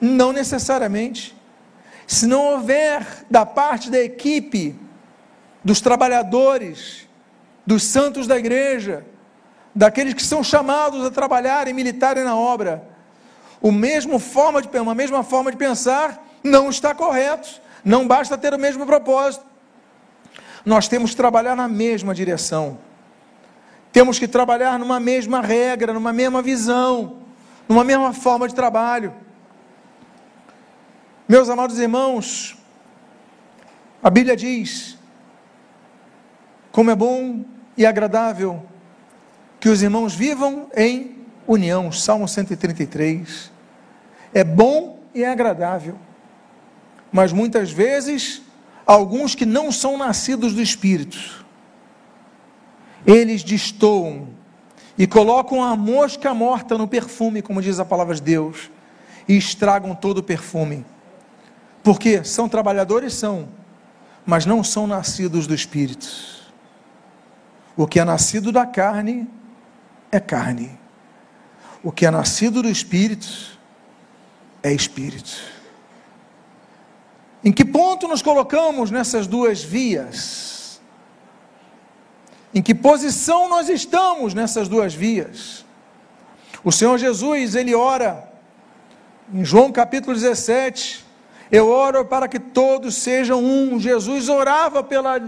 não 0.00 0.32
necessariamente. 0.32 1.36
Se 2.06 2.26
não 2.26 2.52
houver 2.52 3.24
da 3.30 3.44
parte 3.44 3.90
da 3.90 4.00
equipe, 4.00 4.76
dos 5.62 5.80
trabalhadores, 5.80 7.08
dos 7.66 7.82
santos 7.82 8.26
da 8.26 8.36
igreja, 8.36 9.04
daqueles 9.74 10.14
que 10.14 10.22
são 10.22 10.42
chamados 10.42 11.04
a 11.04 11.10
trabalhar 11.10 11.68
e 11.68 11.72
militarem 11.72 12.24
na 12.24 12.36
obra, 12.36 12.86
o 13.60 13.72
mesmo 13.72 14.18
forma 14.18 14.60
de, 14.60 14.68
uma 14.78 14.94
mesma 14.94 15.22
forma 15.22 15.50
de 15.50 15.56
pensar 15.56 16.22
não 16.42 16.68
está 16.68 16.94
correto. 16.94 17.62
Não 17.84 18.06
basta 18.08 18.38
ter 18.38 18.54
o 18.54 18.58
mesmo 18.58 18.86
propósito. 18.86 19.44
Nós 20.64 20.88
temos 20.88 21.10
que 21.10 21.16
trabalhar 21.16 21.54
na 21.54 21.68
mesma 21.68 22.14
direção. 22.14 22.78
Temos 23.92 24.18
que 24.18 24.26
trabalhar 24.26 24.78
numa 24.78 24.98
mesma 24.98 25.40
regra, 25.40 25.92
numa 25.92 26.12
mesma 26.12 26.40
visão, 26.40 27.18
numa 27.68 27.84
mesma 27.84 28.12
forma 28.12 28.48
de 28.48 28.54
trabalho. 28.54 29.12
Meus 31.28 31.48
amados 31.48 31.78
irmãos, 31.78 32.56
a 34.02 34.08
Bíblia 34.08 34.34
diz: 34.34 34.98
como 36.72 36.90
é 36.90 36.96
bom 36.96 37.44
e 37.76 37.86
agradável 37.86 38.64
que 39.60 39.68
os 39.68 39.82
irmãos 39.82 40.14
vivam 40.14 40.68
em 40.74 41.24
união. 41.46 41.92
Salmo 41.92 42.26
133. 42.26 43.52
É 44.32 44.42
bom 44.42 44.98
e 45.14 45.22
é 45.22 45.30
agradável 45.30 45.96
mas 47.14 47.32
muitas 47.32 47.70
vezes 47.70 48.42
alguns 48.84 49.36
que 49.36 49.46
não 49.46 49.70
são 49.70 49.96
nascidos 49.96 50.52
do 50.52 50.60
Espírito, 50.60 51.46
eles 53.06 53.44
destoam 53.44 54.26
e 54.98 55.06
colocam 55.06 55.62
a 55.62 55.76
mosca 55.76 56.34
morta 56.34 56.76
no 56.76 56.88
perfume, 56.88 57.40
como 57.40 57.62
diz 57.62 57.78
a 57.78 57.84
palavra 57.84 58.16
de 58.16 58.20
Deus, 58.20 58.68
e 59.28 59.36
estragam 59.36 59.94
todo 59.94 60.18
o 60.18 60.22
perfume. 60.24 60.84
Porque 61.84 62.24
são 62.24 62.48
trabalhadores, 62.48 63.14
são, 63.14 63.48
mas 64.26 64.44
não 64.44 64.64
são 64.64 64.84
nascidos 64.84 65.46
do 65.46 65.54
Espírito. 65.54 66.08
O 67.76 67.86
que 67.86 68.00
é 68.00 68.04
nascido 68.04 68.50
da 68.50 68.66
carne 68.66 69.30
é 70.10 70.18
carne. 70.18 70.76
O 71.80 71.92
que 71.92 72.06
é 72.06 72.10
nascido 72.10 72.60
do 72.60 72.68
Espírito 72.68 73.56
é 74.64 74.72
Espírito. 74.72 75.53
Em 77.44 77.52
que 77.52 77.64
ponto 77.64 78.08
nos 78.08 78.22
colocamos 78.22 78.90
nessas 78.90 79.26
duas 79.26 79.62
vias? 79.62 80.80
Em 82.54 82.62
que 82.62 82.74
posição 82.74 83.48
nós 83.48 83.68
estamos 83.68 84.32
nessas 84.32 84.66
duas 84.66 84.94
vias? 84.94 85.64
O 86.64 86.72
Senhor 86.72 86.96
Jesus, 86.96 87.54
ele 87.54 87.74
ora, 87.74 88.32
em 89.32 89.44
João 89.44 89.70
capítulo 89.70 90.14
17, 90.14 91.04
eu 91.52 91.68
oro 91.68 92.06
para 92.06 92.26
que 92.26 92.40
todos 92.40 92.94
sejam 92.94 93.44
um. 93.44 93.78
Jesus 93.78 94.30
orava 94.30 94.82
pela, 94.82 95.20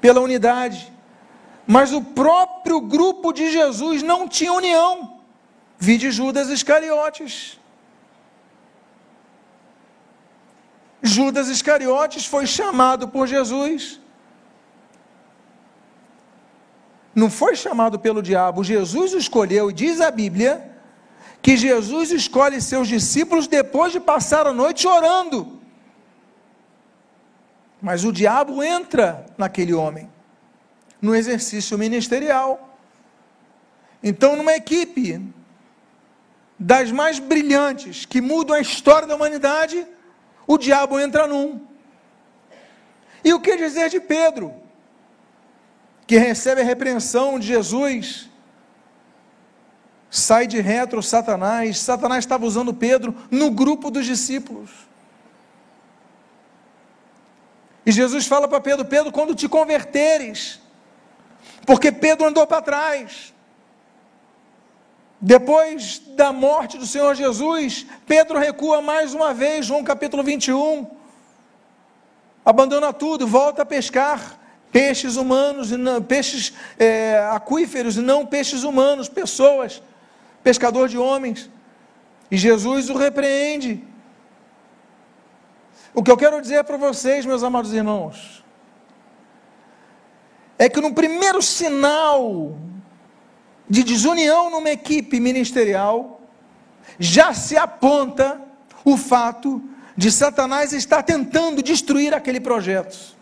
pela 0.00 0.20
unidade, 0.20 0.92
mas 1.66 1.92
o 1.92 2.02
próprio 2.02 2.80
grupo 2.80 3.32
de 3.32 3.50
Jesus 3.50 4.02
não 4.04 4.28
tinha 4.28 4.52
união. 4.52 5.18
Vide 5.76 6.12
Judas 6.12 6.48
Iscariotes. 6.48 7.58
Judas 11.02 11.48
Iscariotes 11.48 12.24
foi 12.24 12.46
chamado 12.46 13.08
por 13.08 13.26
Jesus. 13.26 14.00
Não 17.14 17.28
foi 17.28 17.54
chamado 17.56 17.98
pelo 17.98 18.22
diabo, 18.22 18.64
Jesus 18.64 19.12
o 19.12 19.18
escolheu, 19.18 19.70
e 19.70 19.72
diz 19.74 20.00
a 20.00 20.10
Bíblia 20.10 20.70
que 21.42 21.56
Jesus 21.56 22.10
escolhe 22.10 22.60
seus 22.60 22.88
discípulos 22.88 23.46
depois 23.46 23.92
de 23.92 24.00
passar 24.00 24.46
a 24.46 24.52
noite 24.52 24.86
orando. 24.86 25.60
Mas 27.80 28.04
o 28.04 28.12
diabo 28.12 28.62
entra 28.62 29.26
naquele 29.36 29.74
homem. 29.74 30.08
no 31.02 31.16
exercício 31.16 31.76
ministerial. 31.76 32.78
Então, 34.00 34.36
numa 34.36 34.54
equipe 34.54 35.20
das 36.56 36.92
mais 36.92 37.18
brilhantes 37.18 38.06
que 38.06 38.20
mudam 38.20 38.54
a 38.54 38.60
história 38.60 39.08
da 39.08 39.16
humanidade, 39.16 39.84
o 40.46 40.58
diabo 40.58 40.98
entra 40.98 41.26
num. 41.26 41.66
E 43.24 43.32
o 43.32 43.40
que 43.40 43.56
dizer 43.56 43.88
de 43.88 44.00
Pedro, 44.00 44.52
que 46.06 46.18
recebe 46.18 46.60
a 46.60 46.64
repreensão 46.64 47.38
de 47.38 47.46
Jesus, 47.46 48.28
sai 50.10 50.46
de 50.46 50.60
retro 50.60 51.02
Satanás, 51.02 51.78
Satanás 51.78 52.24
estava 52.24 52.44
usando 52.44 52.74
Pedro 52.74 53.14
no 53.30 53.50
grupo 53.50 53.90
dos 53.90 54.04
discípulos. 54.04 54.70
E 57.84 57.90
Jesus 57.90 58.26
fala 58.26 58.46
para 58.46 58.60
Pedro: 58.60 58.84
Pedro, 58.84 59.10
quando 59.10 59.34
te 59.34 59.48
converteres, 59.48 60.60
porque 61.66 61.90
Pedro 61.90 62.26
andou 62.26 62.46
para 62.46 62.62
trás. 62.62 63.32
Depois 65.24 66.02
da 66.16 66.32
morte 66.32 66.76
do 66.76 66.84
Senhor 66.84 67.14
Jesus, 67.14 67.86
Pedro 68.04 68.40
recua 68.40 68.82
mais 68.82 69.14
uma 69.14 69.32
vez, 69.32 69.64
João 69.64 69.84
capítulo 69.84 70.20
21. 70.20 70.84
Abandona 72.44 72.92
tudo, 72.92 73.24
volta 73.24 73.62
a 73.62 73.64
pescar 73.64 74.36
peixes 74.72 75.14
humanos, 75.14 75.70
peixes 76.08 76.52
é, 76.76 77.20
aquíferos, 77.30 77.96
e 77.96 78.00
não 78.00 78.26
peixes 78.26 78.64
humanos, 78.64 79.08
pessoas, 79.08 79.80
pescador 80.42 80.88
de 80.88 80.98
homens. 80.98 81.48
E 82.28 82.36
Jesus 82.36 82.90
o 82.90 82.96
repreende. 82.96 83.80
O 85.94 86.02
que 86.02 86.10
eu 86.10 86.16
quero 86.16 86.40
dizer 86.42 86.64
para 86.64 86.76
vocês, 86.76 87.24
meus 87.24 87.44
amados 87.44 87.72
irmãos, 87.72 88.42
é 90.58 90.68
que 90.68 90.80
no 90.80 90.92
primeiro 90.92 91.40
sinal 91.40 92.56
de 93.72 93.82
desunião 93.82 94.50
numa 94.50 94.68
equipe 94.68 95.18
ministerial, 95.18 96.20
já 96.98 97.32
se 97.32 97.56
aponta 97.56 98.38
o 98.84 98.98
fato 98.98 99.62
de 99.96 100.12
Satanás 100.12 100.74
estar 100.74 101.02
tentando 101.02 101.62
destruir 101.62 102.12
aquele 102.12 102.38
projeto. 102.38 103.16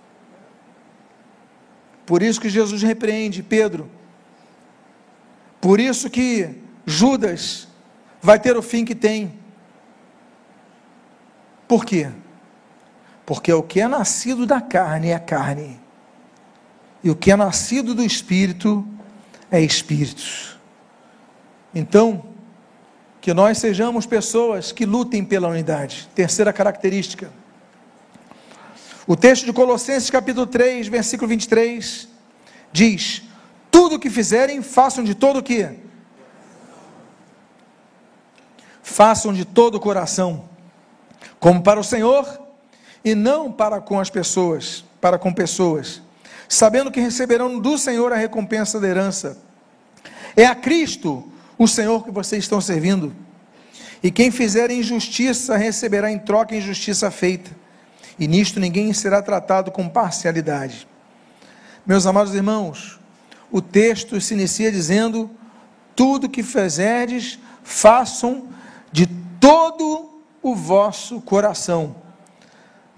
Por 2.04 2.20
isso 2.20 2.40
que 2.40 2.48
Jesus 2.48 2.82
repreende 2.82 3.44
Pedro. 3.44 3.88
Por 5.60 5.78
isso 5.78 6.10
que 6.10 6.50
Judas 6.84 7.68
vai 8.20 8.40
ter 8.40 8.56
o 8.56 8.62
fim 8.62 8.84
que 8.84 8.96
tem. 8.96 9.32
Por 11.68 11.84
quê? 11.84 12.10
Porque 13.24 13.52
o 13.52 13.62
que 13.62 13.80
é 13.80 13.86
nascido 13.86 14.44
da 14.44 14.60
carne 14.60 15.10
é 15.10 15.18
carne, 15.20 15.78
e 17.04 17.08
o 17.08 17.14
que 17.14 17.30
é 17.30 17.36
nascido 17.36 17.94
do 17.94 18.02
espírito 18.02 18.84
é 18.96 18.99
espírito. 19.58 20.58
Então, 21.74 22.24
que 23.20 23.34
nós 23.34 23.58
sejamos 23.58 24.06
pessoas 24.06 24.72
que 24.72 24.84
lutem 24.86 25.24
pela 25.24 25.48
unidade. 25.48 26.08
Terceira 26.14 26.52
característica. 26.52 27.30
O 29.06 29.16
texto 29.16 29.44
de 29.44 29.52
Colossenses 29.52 30.10
capítulo 30.10 30.46
3, 30.46 30.88
versículo 30.88 31.28
23 31.28 32.08
diz: 32.72 33.22
Tudo 33.70 33.96
o 33.96 33.98
que 33.98 34.08
fizerem, 34.08 34.62
façam 34.62 35.02
de 35.02 35.14
todo 35.14 35.38
o 35.38 35.42
que? 35.42 35.68
Façam 38.82 39.32
de 39.32 39.44
todo 39.44 39.76
o 39.76 39.80
coração, 39.80 40.48
como 41.38 41.62
para 41.62 41.78
o 41.78 41.84
Senhor 41.84 42.40
e 43.04 43.14
não 43.14 43.50
para 43.50 43.80
com 43.80 43.98
as 43.98 44.10
pessoas, 44.10 44.84
para 45.00 45.18
com 45.18 45.32
pessoas, 45.32 46.02
sabendo 46.50 46.90
que 46.90 47.00
receberão 47.00 47.58
do 47.58 47.78
Senhor 47.78 48.12
a 48.12 48.16
recompensa 48.16 48.80
da 48.80 48.88
herança. 48.88 49.38
É 50.36 50.44
a 50.44 50.54
Cristo 50.54 51.26
o 51.56 51.68
Senhor 51.68 52.04
que 52.04 52.10
vocês 52.10 52.44
estão 52.44 52.60
servindo. 52.60 53.14
E 54.02 54.10
quem 54.10 54.30
fizer 54.30 54.70
injustiça 54.70 55.56
receberá 55.56 56.10
em 56.10 56.18
troca 56.18 56.56
injustiça 56.56 57.10
feita. 57.10 57.50
E 58.18 58.26
nisto 58.26 58.58
ninguém 58.58 58.92
será 58.92 59.22
tratado 59.22 59.70
com 59.70 59.88
parcialidade. 59.88 60.88
Meus 61.86 62.04
amados 62.04 62.34
irmãos, 62.34 62.98
o 63.50 63.62
texto 63.62 64.20
se 64.20 64.34
inicia 64.34 64.72
dizendo: 64.72 65.30
tudo 65.94 66.28
que 66.28 66.42
fizerdes, 66.42 67.38
façam 67.62 68.48
de 68.90 69.06
todo 69.38 70.20
o 70.42 70.54
vosso 70.54 71.20
coração 71.20 71.94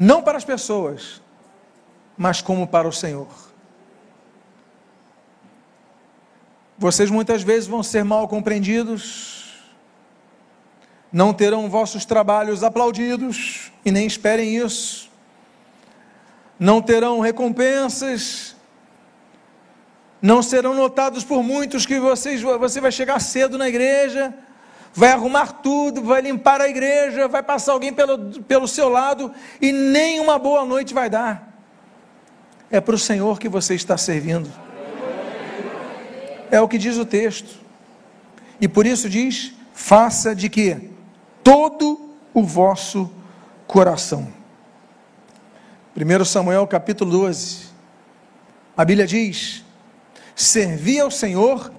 não 0.02 0.20
para 0.20 0.36
as 0.36 0.44
pessoas, 0.44 1.22
mas 2.16 2.42
como 2.42 2.66
para 2.66 2.88
o 2.88 2.92
Senhor. 2.92 3.28
Vocês 6.82 7.12
muitas 7.12 7.44
vezes 7.44 7.68
vão 7.68 7.80
ser 7.80 8.02
mal 8.02 8.26
compreendidos, 8.26 9.52
não 11.12 11.32
terão 11.32 11.70
vossos 11.70 12.04
trabalhos 12.04 12.64
aplaudidos, 12.64 13.70
e 13.84 13.92
nem 13.92 14.04
esperem 14.04 14.56
isso, 14.56 15.08
não 16.58 16.82
terão 16.82 17.20
recompensas, 17.20 18.56
não 20.20 20.42
serão 20.42 20.74
notados 20.74 21.22
por 21.22 21.40
muitos 21.44 21.86
que 21.86 22.00
vocês, 22.00 22.42
você 22.42 22.80
vai 22.80 22.90
chegar 22.90 23.20
cedo 23.20 23.56
na 23.56 23.68
igreja, 23.68 24.34
vai 24.92 25.12
arrumar 25.12 25.52
tudo, 25.62 26.02
vai 26.02 26.20
limpar 26.20 26.60
a 26.60 26.68
igreja, 26.68 27.28
vai 27.28 27.44
passar 27.44 27.74
alguém 27.74 27.92
pelo, 27.92 28.42
pelo 28.42 28.66
seu 28.66 28.88
lado 28.88 29.32
e 29.60 29.70
nem 29.70 30.18
uma 30.18 30.36
boa 30.36 30.64
noite 30.64 30.92
vai 30.92 31.08
dar. 31.08 31.48
É 32.68 32.80
para 32.80 32.96
o 32.96 32.98
Senhor 32.98 33.38
que 33.38 33.48
você 33.48 33.76
está 33.76 33.96
servindo. 33.96 34.61
É 36.52 36.60
o 36.60 36.68
que 36.68 36.76
diz 36.76 36.98
o 36.98 37.06
texto. 37.06 37.58
E 38.60 38.68
por 38.68 38.84
isso 38.84 39.08
diz: 39.08 39.54
faça 39.72 40.34
de 40.34 40.50
que 40.50 40.90
todo 41.42 42.10
o 42.34 42.44
vosso 42.44 43.10
coração. 43.66 44.30
1 45.96 46.24
Samuel 46.26 46.66
capítulo 46.66 47.10
12. 47.10 47.68
A 48.76 48.84
Bíblia 48.84 49.06
diz: 49.06 49.64
servi 50.36 51.00
ao 51.00 51.10
Senhor 51.10 51.72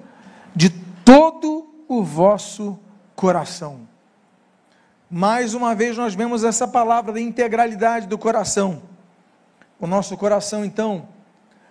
de 0.56 0.70
todo 1.04 1.72
o 1.86 2.02
vosso 2.02 2.76
coração. 3.14 3.86
Mais 5.08 5.54
uma 5.54 5.72
vez 5.72 5.96
nós 5.96 6.16
vemos 6.16 6.42
essa 6.42 6.66
palavra 6.66 7.12
da 7.12 7.20
integralidade 7.20 8.08
do 8.08 8.18
coração. 8.18 8.82
O 9.78 9.86
nosso 9.86 10.16
coração, 10.16 10.64
então, 10.64 11.06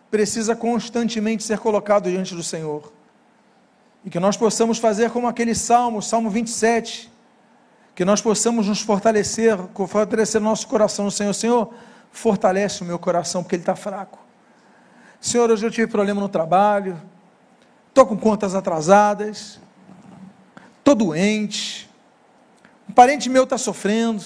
precisa 0.09 0.55
constantemente 0.55 1.43
ser 1.43 1.59
colocado 1.59 2.09
diante 2.09 2.33
do 2.33 2.43
Senhor. 2.43 2.92
E 4.03 4.09
que 4.09 4.19
nós 4.19 4.35
possamos 4.35 4.77
fazer 4.77 5.09
como 5.11 5.27
aquele 5.27 5.55
salmo, 5.55 6.01
Salmo 6.01 6.29
27, 6.29 7.11
que 7.95 8.03
nós 8.03 8.21
possamos 8.21 8.67
nos 8.67 8.81
fortalecer, 8.81 9.57
fortalecer 9.87 10.41
nosso 10.41 10.67
coração 10.67 11.05
no 11.05 11.11
Senhor. 11.11 11.33
Senhor, 11.33 11.73
fortalece 12.11 12.81
o 12.81 12.85
meu 12.85 12.99
coração, 12.99 13.43
porque 13.43 13.55
ele 13.55 13.63
está 13.63 13.75
fraco. 13.75 14.19
Senhor, 15.19 15.49
hoje 15.49 15.65
eu 15.65 15.71
tive 15.71 15.87
problema 15.87 16.19
no 16.19 16.27
trabalho, 16.27 17.01
estou 17.87 18.05
com 18.05 18.17
contas 18.17 18.53
atrasadas, 18.55 19.59
estou 20.79 20.95
doente, 20.95 21.89
um 22.89 22.93
parente 22.93 23.29
meu 23.29 23.45
está 23.45 23.57
sofrendo, 23.57 24.21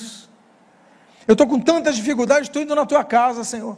eu 1.27 1.33
estou 1.33 1.45
com 1.45 1.59
tantas 1.59 1.95
dificuldades, 1.95 2.49
estou 2.49 2.61
indo 2.61 2.73
na 2.73 2.85
tua 2.85 3.03
casa, 3.03 3.43
Senhor. 3.43 3.77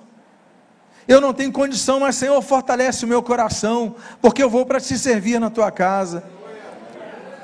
Eu 1.09 1.19
não 1.19 1.33
tenho 1.33 1.51
condição, 1.51 1.99
mas 1.99 2.17
Senhor, 2.17 2.39
fortalece 2.43 3.03
o 3.03 3.07
meu 3.07 3.23
coração, 3.23 3.95
porque 4.21 4.43
eu 4.43 4.49
vou 4.49 4.63
para 4.63 4.79
te 4.79 4.95
servir 4.95 5.39
na 5.39 5.49
tua 5.49 5.71
casa. 5.71 6.23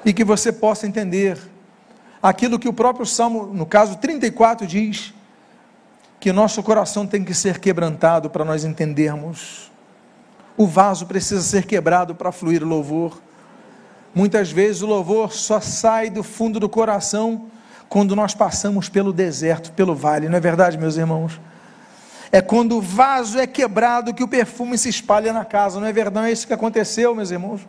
E 0.06 0.13
que 0.13 0.23
você 0.23 0.54
possa 0.54 0.86
entender 0.86 1.39
aquilo 2.21 2.60
que 2.60 2.69
o 2.69 2.73
próprio 2.73 3.08
Salmo, 3.08 3.47
no 3.47 3.65
caso 3.65 3.97
34, 3.97 4.67
diz: 4.67 5.15
que 6.19 6.32
nosso 6.32 6.62
coração 6.62 7.08
tem 7.08 7.23
que 7.23 7.34
ser 7.34 7.60
quebrantado 7.60 8.30
para 8.30 8.45
nós 8.45 8.63
entendermos. 8.63 9.71
O 10.56 10.67
vaso 10.67 11.08
precisa 11.08 11.41
ser 11.41 11.65
quebrado 11.65 12.13
para 12.13 12.32
fluir 12.32 12.63
o 12.63 12.67
louvor. 12.67 13.19
Muitas 14.13 14.51
vezes 14.51 14.84
o 14.84 14.86
louvor 14.86 15.34
só 15.34 15.60
sai 15.60 16.12
do 16.12 16.21
fundo 16.21 16.60
do 16.60 16.69
coração 16.69 17.47
quando 17.89 18.15
nós 18.15 18.36
passamos 18.36 18.89
pelo 18.89 19.12
deserto, 19.12 19.71
pelo 19.71 19.95
vale, 19.95 20.30
não 20.30 20.38
é 20.38 20.39
verdade, 20.39 20.78
meus 20.78 20.97
irmãos? 20.97 21.39
É 22.36 22.41
quando 22.41 22.76
o 22.76 22.82
vaso 22.82 23.39
é 23.39 23.48
quebrado 23.48 24.13
que 24.13 24.21
o 24.21 24.28
perfume 24.28 24.78
se 24.78 24.89
espalha 24.89 25.32
na 25.32 25.45
casa, 25.45 25.80
não 25.80 25.88
é 25.88 25.93
verdade? 25.93 26.28
É 26.28 26.32
isso 26.34 26.45
que 26.45 26.52
aconteceu, 26.52 27.15
meus 27.15 27.32
irmãos, 27.32 27.65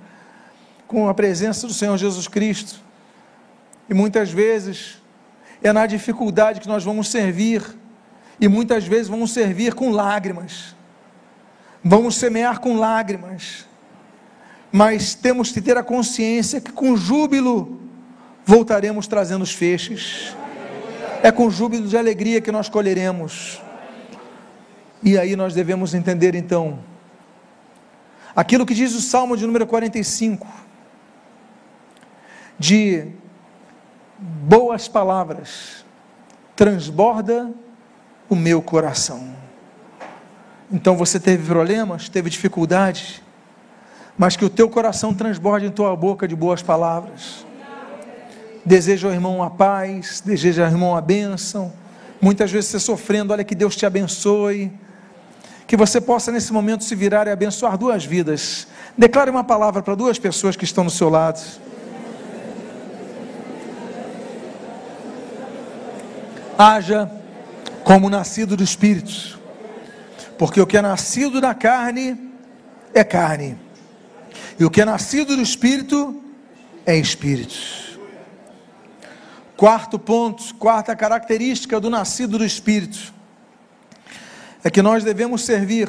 com 0.89 1.09
a 1.09 1.15
presença 1.15 1.69
do 1.69 1.73
Senhor 1.73 1.97
Jesus 1.97 2.27
Cristo. 2.27 2.81
E 3.89 3.95
muitas 3.95 4.33
vezes 4.33 5.01
é 5.63 5.73
na 5.73 5.87
dificuldade 5.87 6.59
que 6.59 6.67
nós 6.67 6.83
vamos 6.83 7.09
servir, 7.09 7.63
e 8.41 8.49
muitas 8.49 8.85
vezes 8.85 9.07
vamos 9.07 9.31
servir 9.31 9.73
com 9.73 9.93
lágrimas, 9.93 10.75
vamos 11.85 12.17
semear 12.17 12.59
com 12.59 12.77
lágrimas, 12.77 13.67
mas 14.73 15.15
temos 15.15 15.53
que 15.53 15.61
ter 15.61 15.77
a 15.77 15.83
consciência 15.85 16.61
que 16.61 16.73
com 16.73 16.97
júbilo 16.97 17.81
voltaremos 18.45 19.07
trazendo 19.07 19.43
os 19.43 19.55
feixes. 19.55 20.35
É 21.23 21.31
com 21.31 21.49
júbilo 21.49 21.87
de 21.87 21.97
alegria 21.97 22.41
que 22.41 22.51
nós 22.51 22.69
colheremos. 22.69 23.65
E 25.03 25.19
aí 25.19 25.37
nós 25.37 25.55
devemos 25.55 25.95
entender 25.95 26.35
então 26.35 26.79
Aquilo 28.37 28.67
que 28.67 28.75
diz 28.75 28.95
o 28.95 29.01
Salmo 29.01 29.35
de 29.35 29.47
número 29.47 29.67
45, 29.67 30.47
de 32.59 33.09
boas 34.19 34.89
palavras, 34.89 35.87
transborda 36.55 37.51
o 38.29 38.37
meu 38.37 38.61
coração. 38.61 39.35
Então 40.71 40.99
você 40.99 41.19
teve 41.19 41.47
problemas, 41.47 42.11
teve 42.11 42.29
dificuldades, 42.29 43.23
mas 44.19 44.37
que 44.37 44.45
o 44.45 44.51
teu 44.51 44.69
coração 44.69 45.15
transborde 45.15 45.65
em 45.65 45.71
tua 45.71 45.97
boca 45.97 46.29
de 46.29 46.37
boas 46.37 46.63
palavras. 46.63 47.47
Deseja 48.67 49.09
ao 49.09 49.15
irmão 49.15 49.43
a 49.43 49.49
paz, 49.49 50.21
deseja 50.23 50.67
ao 50.67 50.71
irmão 50.71 50.95
a 50.95 51.01
bênção. 51.01 51.73
Muitas 52.21 52.51
vezes 52.51 52.69
você 52.69 52.81
sofrendo, 52.81 53.33
olha 53.33 53.45
que 53.45 53.55
Deus 53.55 53.75
te 53.75 53.87
abençoe. 53.87 54.71
Que 55.67 55.77
você 55.77 56.01
possa 56.01 56.31
nesse 56.31 56.53
momento 56.53 56.85
se 56.85 56.95
virar 56.95 57.27
e 57.27 57.31
abençoar 57.31 57.77
duas 57.77 58.05
vidas. 58.05 58.69
Declare 58.97 59.31
uma 59.31 59.43
palavra 59.43 59.83
para 59.83 59.95
duas 59.95 60.19
pessoas 60.19 60.57
que 60.57 60.65
estão 60.65 60.85
do 60.85 60.91
seu 60.91 61.09
lado. 61.09 61.41
Haja 66.57 67.11
como 67.85 68.09
nascido 68.09 68.57
do 68.57 68.65
Espírito, 68.65 69.39
porque 70.39 70.61
o 70.61 70.67
que 70.67 70.77
é 70.77 70.83
nascido 70.83 71.41
da 71.41 71.55
carne 71.55 72.33
é 72.95 73.05
carne, 73.05 73.59
e 74.59 74.65
o 74.65 74.71
que 74.71 74.81
é 74.81 74.85
nascido 74.85 75.37
do 75.37 75.43
Espírito 75.43 76.21
é 76.87 76.97
Espírito. 76.97 77.55
Quarto 79.57 79.99
ponto, 79.99 80.55
quarta 80.55 80.97
característica 80.97 81.79
do 81.79 81.91
nascido 81.91 82.39
do 82.39 82.45
Espírito 82.45 83.15
é 84.63 84.71
que 84.71 84.83
nós 84.83 85.05
devemos 85.05 85.45
servir 85.45 85.89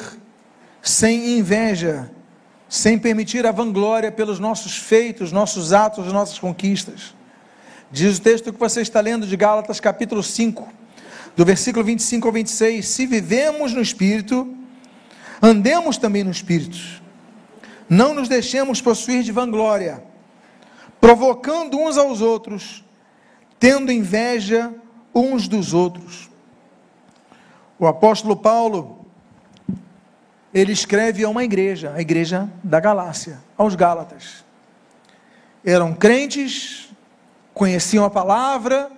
sem 0.82 1.38
inveja, 1.38 2.10
sem 2.68 2.98
permitir 2.98 3.46
a 3.46 3.52
vanglória 3.52 4.12
pelos 4.12 4.38
nossos 4.38 4.76
feitos, 4.76 5.32
nossos 5.32 5.72
atos, 5.72 6.12
nossas 6.12 6.38
conquistas. 6.38 7.14
Diz 7.90 8.18
o 8.18 8.20
texto 8.20 8.52
que 8.52 8.58
você 8.58 8.82
está 8.82 9.00
lendo 9.00 9.26
de 9.26 9.36
Gálatas, 9.36 9.80
capítulo 9.80 10.22
5, 10.22 10.68
do 11.34 11.44
versículo 11.44 11.84
25 11.84 12.26
ao 12.26 12.32
26, 12.32 12.86
se 12.86 13.06
vivemos 13.06 13.72
no 13.72 13.80
Espírito, 13.80 14.54
andemos 15.40 15.96
também 15.96 16.22
no 16.22 16.30
Espírito, 16.30 16.76
não 17.88 18.12
nos 18.12 18.28
deixemos 18.28 18.82
possuir 18.82 19.22
de 19.22 19.32
vanglória, 19.32 20.02
provocando 21.00 21.78
uns 21.78 21.96
aos 21.96 22.20
outros, 22.20 22.84
tendo 23.58 23.90
inveja 23.90 24.74
uns 25.14 25.48
dos 25.48 25.72
outros. 25.72 26.27
O 27.78 27.86
apóstolo 27.86 28.36
Paulo, 28.36 29.06
ele 30.52 30.72
escreve 30.72 31.22
a 31.22 31.28
uma 31.28 31.44
igreja, 31.44 31.92
a 31.94 32.00
igreja 32.00 32.50
da 32.64 32.80
Galácia, 32.80 33.38
aos 33.56 33.74
Gálatas. 33.74 34.44
Eram 35.64 35.94
crentes, 35.94 36.88
conheciam 37.54 38.04
a 38.04 38.10
palavra, 38.10 38.90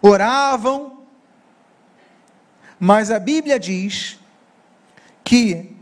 oravam, 0.00 1.00
mas 2.78 3.10
a 3.10 3.18
Bíblia 3.18 3.58
diz 3.58 4.18
que 5.24 5.76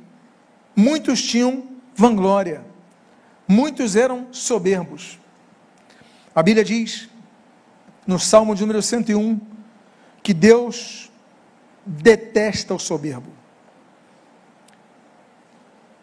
muitos 0.75 1.23
tinham 1.23 1.69
vanglória, 1.95 2.65
muitos 3.47 3.97
eram 3.97 4.29
soberbos. 4.33 5.19
A 6.35 6.43
Bíblia 6.43 6.65
diz, 6.65 7.09
no 8.07 8.19
Salmo 8.19 8.55
de 8.55 8.63
número 8.63 8.81
101, 8.81 9.41
que 10.23 10.33
Deus 10.33 11.11
detesta 11.89 12.75
o 12.75 12.79
soberbo. 12.79 13.31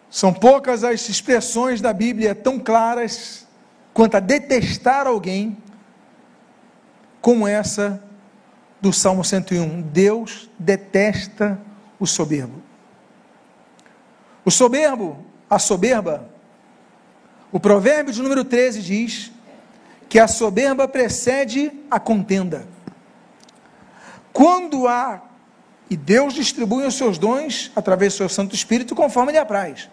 São 0.10 0.34
poucas 0.34 0.84
as 0.84 1.08
expressões 1.08 1.80
da 1.80 1.94
Bíblia 1.94 2.34
tão 2.34 2.58
claras 2.58 3.46
quanto 3.94 4.16
a 4.16 4.20
detestar 4.20 5.06
alguém, 5.06 5.58
como 7.22 7.48
essa 7.48 8.04
do 8.82 8.92
Salmo 8.92 9.24
101. 9.24 9.82
Deus 9.82 10.50
detesta 10.58 11.60
o 12.00 12.08
soberbo. 12.08 12.64
O 14.44 14.50
soberbo, 14.50 15.24
a 15.50 15.60
soberba, 15.60 16.30
o 17.52 17.60
provérbio 17.60 18.14
de 18.14 18.22
número 18.22 18.44
13 18.44 18.82
diz 18.82 19.32
que 20.10 20.20
a 20.20 20.28
soberba 20.28 20.88
precede 20.88 21.72
a 21.92 22.00
contenda. 22.00 22.68
Quando 24.32 24.88
há, 24.88 25.22
e 25.90 25.96
Deus 25.96 26.34
distribui 26.34 26.86
os 26.86 26.96
seus 26.96 27.18
dons 27.18 27.72
através 27.76 28.14
do 28.14 28.18
seu 28.18 28.30
Santo 28.30 28.56
Espírito 28.56 28.96
conforme 28.96 29.32
lhe 29.32 29.38
apraz. 29.38 29.90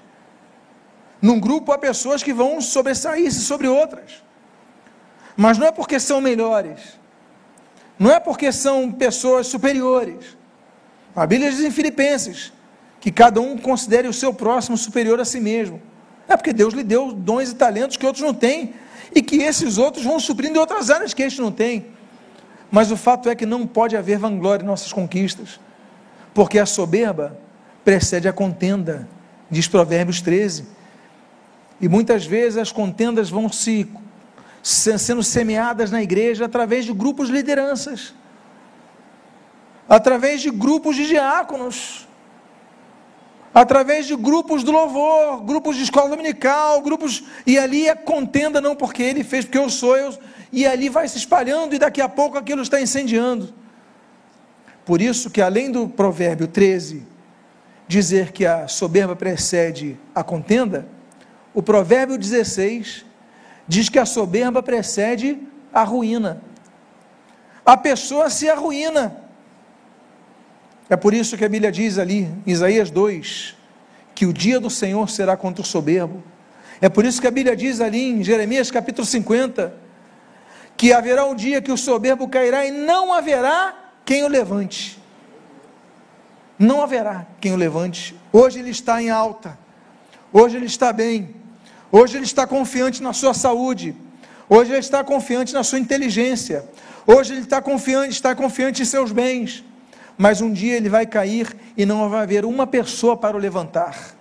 Num 1.21 1.39
grupo 1.39 1.71
há 1.73 1.79
pessoas 1.79 2.23
que 2.23 2.33
vão 2.33 2.61
sobressair-se 2.61 3.41
sobre 3.41 3.69
outras. 3.69 4.23
Mas 5.37 5.59
não 5.59 5.67
é 5.67 5.73
porque 5.73 6.01
são 6.01 6.21
melhores, 6.21 6.99
não 7.99 8.11
é 8.11 8.19
porque 8.19 8.51
são 8.53 8.91
pessoas 8.91 9.47
superiores. 9.47 10.37
A 11.15 11.27
Bíblia 11.27 11.51
diz 11.51 11.61
em 11.61 11.71
Filipenses 11.71 12.53
que 13.01 13.11
cada 13.11 13.41
um 13.41 13.57
considere 13.57 14.09
o 14.09 14.13
seu 14.13 14.33
próximo 14.33 14.77
superior 14.77 15.21
a 15.21 15.25
si 15.25 15.41
mesmo. 15.41 15.81
É 16.29 16.37
porque 16.37 16.53
Deus 16.53 16.73
lhe 16.75 16.83
deu 16.83 17.13
dons 17.13 17.51
e 17.51 17.55
talentos 17.55 17.97
que 17.97 18.07
outros 18.07 18.25
não 18.25 18.35
têm 18.35 18.75
e 19.15 19.21
que 19.21 19.37
esses 19.43 19.79
outros 19.79 20.05
vão 20.05 20.19
suprindo 20.19 20.59
outras 20.59 20.91
áreas 20.91 21.13
que 21.13 21.23
este 21.23 21.41
não 21.41 21.53
tem. 21.53 21.87
Mas 22.71 22.91
o 22.91 22.97
fato 22.97 23.29
é 23.29 23.35
que 23.35 23.45
não 23.45 23.67
pode 23.67 23.97
haver 23.97 24.19
vanglória 24.19 24.63
em 24.63 24.67
nossas 24.67 24.93
conquistas, 24.93 25.61
porque 26.35 26.59
a 26.59 26.67
soberba 26.67 27.39
precede 27.85 28.29
a 28.29 28.33
contenda, 28.33 29.09
diz 29.51 29.69
Provérbios 29.69 30.21
13. 30.21 30.67
E 31.81 31.89
muitas 31.89 32.25
vezes 32.25 32.59
as 32.59 32.73
contendas 32.73 33.29
vão 33.29 33.51
se 33.51 33.89
sendo 34.63 35.23
semeadas 35.23 35.91
na 35.91 36.03
igreja 36.03 36.45
através 36.45 36.85
de 36.85 36.93
grupos 36.93 37.27
de 37.29 37.35
lideranças, 37.35 38.15
através 39.89 40.41
de 40.41 40.51
grupos 40.51 40.95
de 40.95 41.07
diáconos, 41.07 42.09
através 43.53 44.07
de 44.07 44.15
grupos 44.15 44.63
do 44.63 44.71
louvor, 44.71 45.43
grupos 45.43 45.77
de 45.77 45.83
escola 45.83 46.09
dominical, 46.09 46.81
grupos 46.81 47.25
e 47.45 47.59
ali 47.59 47.89
é 47.89 47.95
contenda 47.95 48.61
não 48.61 48.77
porque 48.77 49.03
ele 49.03 49.25
fez, 49.25 49.45
porque 49.45 49.59
eu 49.59 49.69
sou 49.69 49.97
eu, 49.97 50.17
e 50.53 50.65
ali 50.65 50.89
vai 50.89 51.09
se 51.09 51.19
espalhando 51.19 51.75
e 51.75 51.79
daqui 51.79 52.01
a 52.01 52.09
pouco 52.09 52.39
aquilo 52.39 52.63
está 52.63 52.81
incendiando. 52.81 53.53
Por 54.85 55.01
isso 55.01 55.31
que 55.31 55.41
além 55.41 55.71
do 55.71 55.89
provérbio 55.89 56.47
13 56.47 57.07
dizer 57.87 58.33
que 58.33 58.47
a 58.47 58.67
soberba 58.67 59.15
precede 59.15 59.99
a 60.15 60.25
contenda, 60.25 60.87
o 61.55 61.63
provérbio 61.63 62.19
16 62.19 63.05
diz 63.69 63.89
que 63.89 63.99
a 63.99 64.07
soberba 64.07 64.63
precede 64.63 65.39
a 65.73 65.85
ruína. 65.85 66.43
A 67.65 67.77
pessoa 67.77 68.29
se 68.29 68.49
arruína. 68.49 69.17
É 70.91 70.97
por 70.97 71.15
isso 71.15 71.37
que 71.37 71.45
a 71.45 71.49
Bíblia 71.49 71.71
diz 71.71 71.99
ali, 71.99 72.29
Isaías 72.45 72.91
2, 72.91 73.57
que 74.15 74.27
o 74.27 74.33
dia 74.33 74.59
do 74.59 74.69
Senhor 74.69 75.09
será 75.09 75.37
contra 75.37 75.63
o 75.63 75.67
soberbo. 75.67 76.23
É 76.81 76.89
por 76.89 77.05
isso 77.05 77.21
que 77.21 77.27
a 77.27 77.31
Bíblia 77.31 77.55
diz 77.55 77.81
ali 77.81 78.11
em 78.11 78.25
Jeremias 78.25 78.71
capítulo 78.71 79.07
50, 79.07 79.73
que 80.77 80.93
haverá 80.93 81.25
um 81.25 81.35
dia 81.35 81.63
que 81.63 81.71
o 81.71 81.77
soberbo 81.77 82.27
cairá 82.29 82.67
e 82.67 82.73
não 82.73 83.13
haverá 83.13 83.82
quem 84.05 84.25
o 84.25 84.29
levante. 84.29 85.01
Não 86.59 86.83
haverá 86.83 87.27
quem 87.41 87.53
o 87.53 87.57
levante. 87.57 88.15
Hoje 88.33 88.59
ele 88.59 88.71
está 88.71 89.03
em 89.03 89.11
alta, 89.11 89.59
hoje 90.33 90.57
ele 90.57 90.67
está 90.67 90.93
bem, 90.93 91.35
Hoje 91.95 92.17
ele 92.17 92.25
está 92.25 92.47
confiante 92.47 93.03
na 93.03 93.13
sua 93.13 93.35
saúde. 93.35 93.95
Hoje 94.49 94.71
ele 94.71 94.79
está 94.79 95.05
confiante 95.05 95.53
na 95.53 95.63
sua 95.63 95.79
inteligência. 95.79 96.65
Hoje 97.07 97.35
ele 97.35 97.43
está 97.43 97.61
confiante, 97.61 98.13
está 98.13 98.35
confiante 98.35 98.81
em 98.81 98.87
seus 98.87 99.13
bens. 99.13 99.63
Mas 100.17 100.41
um 100.41 100.51
dia 100.51 100.75
ele 100.75 100.89
vai 100.89 101.05
cair 101.05 101.55
e 101.77 101.85
não 101.85 102.09
vai 102.09 102.23
haver 102.23 102.47
uma 102.47 102.67
pessoa 102.67 103.15
para 103.15 103.37
o 103.37 103.41
levantar. 103.41 104.17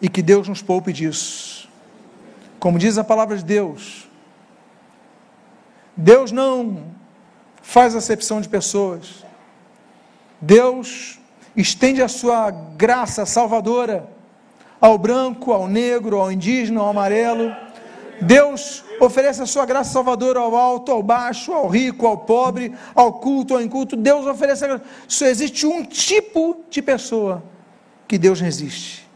E 0.00 0.08
que 0.08 0.22
Deus 0.22 0.48
nos 0.48 0.62
poupe 0.62 0.90
disso. 0.90 1.68
Como 2.58 2.78
diz 2.78 2.96
a 2.96 3.04
palavra 3.04 3.36
de 3.36 3.44
Deus, 3.44 4.08
Deus 5.94 6.32
não 6.32 6.89
faz 7.62 7.94
acepção 7.94 8.40
de 8.40 8.48
pessoas. 8.48 9.24
Deus 10.40 11.18
estende 11.56 12.02
a 12.02 12.08
sua 12.08 12.50
graça 12.50 13.26
salvadora 13.26 14.08
ao 14.80 14.96
branco, 14.96 15.52
ao 15.52 15.68
negro, 15.68 16.18
ao 16.18 16.32
indígena, 16.32 16.80
ao 16.80 16.88
amarelo. 16.88 17.54
Deus 18.20 18.84
oferece 19.00 19.42
a 19.42 19.46
sua 19.46 19.64
graça 19.64 19.92
salvadora 19.92 20.40
ao 20.40 20.54
alto, 20.56 20.92
ao 20.92 21.02
baixo, 21.02 21.52
ao 21.52 21.68
rico, 21.68 22.06
ao 22.06 22.18
pobre, 22.18 22.74
ao 22.94 23.14
culto, 23.14 23.54
ao 23.54 23.62
inculto. 23.62 23.96
Deus 23.96 24.26
oferece 24.26 24.64
a 24.64 24.68
graça. 24.68 24.84
Só 25.06 25.26
existe 25.26 25.66
um 25.66 25.84
tipo 25.84 26.64
de 26.70 26.82
pessoa 26.82 27.42
que 28.06 28.18
Deus 28.18 28.40
resiste. 28.40 29.08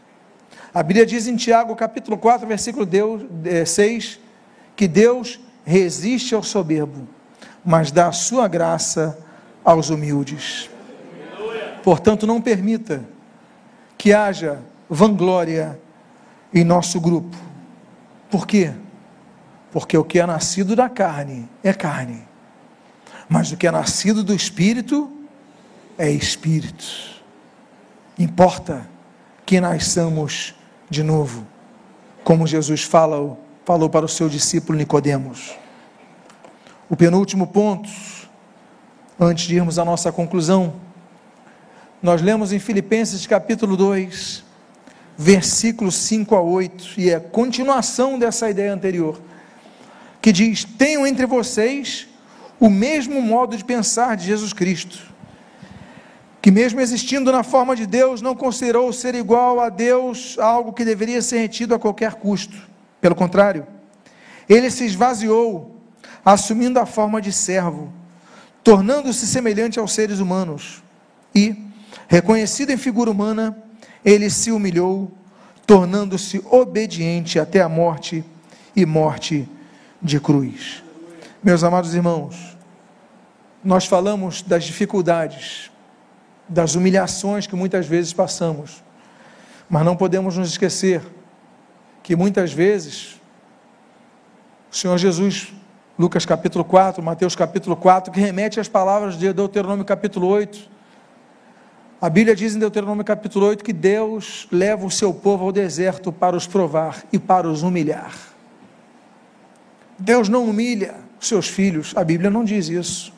A 0.73 0.83
Bíblia 0.83 1.05
diz 1.05 1.27
em 1.27 1.35
Tiago, 1.35 1.75
capítulo 1.75 2.17
4, 2.17 2.45
versículo 2.45 2.87
6, 3.65 4.19
eh, 4.19 4.25
que 4.75 4.87
Deus 4.87 5.39
resiste 5.63 6.35
ao 6.35 6.43
soberbo, 6.43 7.07
mas 7.65 7.91
dá 7.91 8.07
a 8.07 8.11
sua 8.11 8.47
graça 8.47 9.17
aos 9.63 9.89
humildes. 9.89 10.69
Portanto, 11.83 12.27
não 12.27 12.41
permita 12.41 13.03
que 13.97 14.13
haja 14.13 14.61
vanglória 14.89 15.79
em 16.53 16.63
nosso 16.63 17.01
grupo. 17.01 17.35
Por 18.29 18.45
quê? 18.45 18.71
Porque 19.71 19.97
o 19.97 20.03
que 20.03 20.19
é 20.19 20.25
nascido 20.25 20.75
da 20.75 20.87
carne 20.87 21.49
é 21.63 21.73
carne, 21.73 22.23
mas 23.27 23.51
o 23.51 23.57
que 23.57 23.67
é 23.67 23.71
nascido 23.71 24.23
do 24.23 24.33
espírito 24.33 25.11
é 25.97 26.09
espírito. 26.09 26.85
Importa 28.17 28.87
que 29.45 29.59
nasçamos 29.59 30.55
de 30.89 31.03
novo, 31.03 31.45
como 32.23 32.47
Jesus 32.47 32.83
fala, 32.83 33.37
falou 33.65 33.89
para 33.89 34.05
o 34.05 34.09
seu 34.09 34.29
discípulo 34.29 34.77
Nicodemos. 34.77 35.55
O 36.87 36.95
penúltimo 36.95 37.47
ponto, 37.47 37.89
antes 39.19 39.47
de 39.47 39.55
irmos 39.55 39.79
à 39.79 39.83
nossa 39.83 40.11
conclusão, 40.11 40.75
nós 41.99 42.21
lemos 42.21 42.53
em 42.53 42.59
Filipenses 42.59 43.25
capítulo 43.25 43.75
2, 43.75 44.43
versículos 45.17 45.95
5 45.95 46.35
a 46.35 46.41
8, 46.41 46.93
e 46.97 47.09
é 47.09 47.19
continuação 47.19 48.19
dessa 48.19 48.51
ideia 48.51 48.71
anterior, 48.71 49.19
que 50.21 50.31
diz: 50.31 50.63
Tenham 50.63 51.07
entre 51.07 51.25
vocês 51.25 52.07
o 52.59 52.69
mesmo 52.69 53.19
modo 53.19 53.57
de 53.57 53.65
pensar 53.65 54.15
de 54.15 54.27
Jesus 54.27 54.53
Cristo, 54.53 55.11
que, 56.39 56.51
mesmo 56.51 56.79
existindo 56.79 57.31
na 57.31 57.41
forma 57.41 57.75
de 57.75 57.87
Deus, 57.87 58.21
não 58.21 58.35
considerou 58.35 58.93
ser 58.93 59.15
igual 59.15 59.59
a 59.59 59.69
Deus 59.69 60.37
algo 60.37 60.71
que 60.71 60.85
deveria 60.85 61.23
ser 61.23 61.39
retido 61.39 61.73
a 61.73 61.79
qualquer 61.79 62.13
custo. 62.13 62.55
Pelo 63.01 63.15
contrário, 63.15 63.65
ele 64.47 64.69
se 64.69 64.85
esvaziou, 64.85 65.74
assumindo 66.25 66.79
a 66.79 66.87
forma 66.87 67.21
de 67.21 67.31
servo, 67.31 67.93
tornando-se 68.63 69.27
semelhante 69.27 69.77
aos 69.77 69.93
seres 69.93 70.19
humanos 70.19 70.83
e, 71.35 71.55
reconhecido 72.07 72.71
em 72.71 72.77
figura 72.77 73.11
humana, 73.11 73.55
ele 74.03 74.29
se 74.31 74.51
humilhou, 74.51 75.11
tornando-se 75.67 76.43
obediente 76.49 77.39
até 77.39 77.61
a 77.61 77.69
morte 77.69 78.25
e 78.75 78.85
morte 78.85 79.47
de 80.01 80.19
cruz. 80.19 80.83
Meus 81.43 81.63
amados 81.63 81.93
irmãos, 81.93 82.57
nós 83.63 83.85
falamos 83.85 84.41
das 84.41 84.63
dificuldades, 84.63 85.71
das 86.49 86.73
humilhações 86.73 87.45
que 87.45 87.55
muitas 87.55 87.85
vezes 87.85 88.13
passamos, 88.13 88.83
mas 89.69 89.85
não 89.85 89.95
podemos 89.95 90.37
nos 90.37 90.49
esquecer 90.49 91.01
que 92.01 92.15
muitas 92.15 92.51
vezes 92.51 93.19
o 94.71 94.75
Senhor 94.75 94.97
Jesus, 94.97 95.53
Lucas 95.97 96.25
capítulo 96.25 96.65
4, 96.65 97.01
Mateus 97.01 97.35
capítulo 97.35 97.75
4, 97.75 98.11
que 98.11 98.19
remete 98.19 98.59
às 98.59 98.67
palavras 98.67 99.17
de 99.17 99.31
Deuteronômio 99.31 99.85
capítulo 99.85 100.27
8, 100.27 100.75
a 102.01 102.09
Bíblia 102.09 102.35
diz 102.35 102.53
em 102.53 102.59
Deuteronômio 102.59 103.05
capítulo 103.05 103.45
8 103.47 103.63
que 103.63 103.71
Deus 103.71 104.47
leva 104.51 104.85
o 104.85 104.91
seu 104.91 105.13
povo 105.13 105.45
ao 105.45 105.51
deserto 105.51 106.11
para 106.11 106.35
os 106.35 106.45
provar 106.45 107.03
e 107.11 107.17
para 107.17 107.47
os 107.47 107.63
humilhar. 107.63 108.13
Deus 109.97 110.27
não 110.27 110.43
humilha 110.43 110.95
seus 111.19 111.47
filhos, 111.47 111.93
a 111.95 112.03
Bíblia 112.03 112.29
não 112.29 112.43
diz 112.43 112.67
isso. 112.67 113.13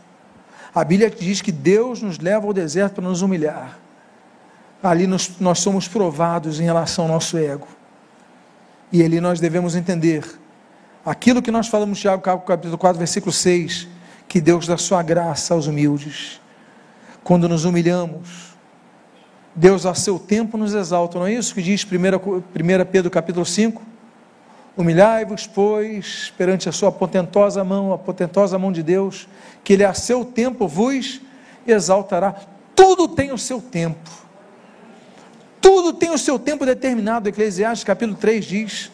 A 0.74 0.84
Bíblia 0.84 1.10
diz 1.10 1.42
que 1.42 1.52
Deus 1.52 2.04
nos 2.04 2.20
leva 2.20 2.46
ao 2.46 2.54
deserto 2.54 2.96
para 2.96 3.04
nos 3.04 3.24
humilhar. 3.24 3.80
Ali 4.82 5.08
nós, 5.08 5.40
nós 5.40 5.60
somos 5.60 5.88
provados 5.88 6.60
em 6.60 6.64
relação 6.64 7.06
ao 7.06 7.12
nosso 7.12 7.38
ego. 7.38 7.68
E 8.92 9.04
ali 9.04 9.20
nós 9.20 9.40
devemos 9.40 9.76
entender 9.76 10.24
aquilo 11.08 11.42
que 11.42 11.52
nós 11.52 11.68
falamos 11.68 12.02
Tiago 12.02 12.22
capítulo 12.22 12.78
4, 12.78 13.00
versículo 13.00 13.32
6, 13.32 13.88
que 14.28 14.42
Deus 14.42 14.68
dá 14.68 14.78
sua 14.78 15.02
graça 15.02 15.54
aos 15.54 15.66
humildes. 15.66 16.42
Quando 17.24 17.48
nos 17.48 17.64
humilhamos, 17.64 18.54
Deus 19.56 19.86
a 19.86 19.94
seu 19.96 20.20
tempo 20.20 20.58
nos 20.58 20.74
exalta, 20.74 21.18
não 21.18 21.26
é 21.26 21.34
isso 21.34 21.56
que 21.56 21.62
diz 21.62 21.86
1 21.86 22.86
Pedro 22.92 23.10
capítulo 23.10 23.46
5? 23.46 23.82
Humilhai-vos, 24.76 25.48
pois, 25.48 26.34
perante 26.38 26.68
a 26.68 26.74
sua 26.74 26.92
potentosa 26.92 27.64
mão, 27.64 27.94
a 27.94 27.98
potentosa 27.98 28.60
mão 28.60 28.72
de 28.72 28.84
Deus, 28.84 29.30
que 29.64 29.74
Ele 29.74 29.86
a 29.86 29.94
seu 29.94 30.26
tempo 30.26 30.68
vos 30.68 31.22
exaltará. 31.66 32.36
Tudo 32.76 33.08
tem 33.08 33.32
o 33.32 33.38
seu 33.38 33.62
tempo. 33.62 34.12
Tudo 35.62 35.94
tem 35.94 36.12
o 36.12 36.18
seu 36.18 36.38
tempo 36.38 36.66
determinado. 36.66 37.30
Eclesiastes 37.30 37.86
capítulo 37.86 38.18
3 38.18 38.46
diz. 38.46 38.92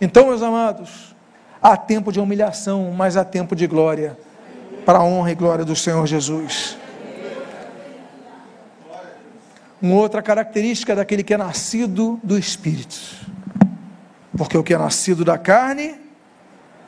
Então, 0.00 0.28
meus 0.28 0.42
amados, 0.42 1.14
há 1.62 1.76
tempo 1.76 2.12
de 2.12 2.20
humilhação, 2.20 2.92
mas 2.92 3.16
há 3.16 3.24
tempo 3.24 3.54
de 3.54 3.66
glória, 3.66 4.18
para 4.84 4.98
a 4.98 5.04
honra 5.04 5.32
e 5.32 5.34
glória 5.34 5.64
do 5.64 5.76
Senhor 5.76 6.06
Jesus. 6.06 6.76
Uma 9.80 9.94
outra 9.94 10.22
característica 10.22 10.94
daquele 10.94 11.22
que 11.22 11.34
é 11.34 11.36
nascido 11.36 12.18
do 12.22 12.38
Espírito. 12.38 12.98
Porque 14.36 14.56
o 14.56 14.62
que 14.62 14.74
é 14.74 14.78
nascido 14.78 15.24
da 15.24 15.38
carne 15.38 15.94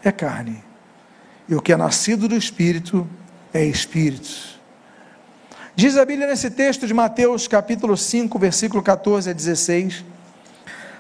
é 0.03 0.11
carne. 0.11 0.63
E 1.49 1.55
o 1.55 1.61
que 1.61 1.73
é 1.73 1.77
nascido 1.77 2.27
do 2.27 2.37
Espírito 2.37 3.07
é 3.53 3.65
Espírito. 3.65 4.61
Diz 5.75 5.97
a 5.97 6.05
Bíblia 6.05 6.29
nesse 6.29 6.51
texto 6.51 6.87
de 6.87 6.93
Mateus, 6.93 7.47
capítulo 7.49 7.97
5, 7.97 8.39
versículo 8.39 8.83
14 8.83 9.31
a 9.31 9.33
16: 9.33 10.05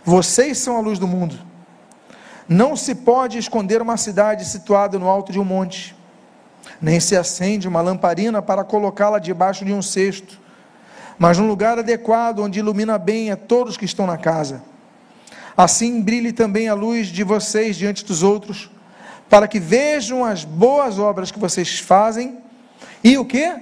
Vocês 0.04 0.58
são 0.58 0.76
a 0.76 0.80
luz 0.80 0.98
do 0.98 1.06
mundo. 1.06 1.49
Não 2.50 2.76
se 2.76 2.94
pode 2.94 3.38
esconder 3.38 3.80
uma 3.80 3.96
cidade 3.96 4.44
situada 4.44 4.98
no 4.98 5.08
alto 5.08 5.32
de 5.32 5.40
um 5.40 5.44
monte, 5.44 5.96
nem 6.82 7.00
se 7.00 7.16
acende 7.16 7.66
uma 7.66 7.80
lamparina 7.80 8.42
para 8.42 8.62
colocá-la 8.62 9.18
debaixo 9.18 9.64
de 9.64 9.72
um 9.72 9.80
cesto 9.80 10.40
mas 11.20 11.36
num 11.36 11.46
lugar 11.46 11.78
adequado, 11.78 12.38
onde 12.38 12.60
ilumina 12.60 12.96
bem 12.96 13.30
a 13.30 13.36
todos 13.36 13.76
que 13.76 13.84
estão 13.84 14.06
na 14.06 14.16
casa. 14.16 14.62
Assim 15.54 16.00
brilhe 16.00 16.32
também 16.32 16.66
a 16.66 16.72
luz 16.72 17.08
de 17.08 17.22
vocês 17.22 17.76
diante 17.76 18.06
dos 18.06 18.22
outros, 18.22 18.70
para 19.28 19.46
que 19.46 19.60
vejam 19.60 20.24
as 20.24 20.46
boas 20.46 20.98
obras 20.98 21.30
que 21.30 21.38
vocês 21.38 21.78
fazem 21.78 22.38
e 23.04 23.18
o 23.18 23.26
que? 23.26 23.54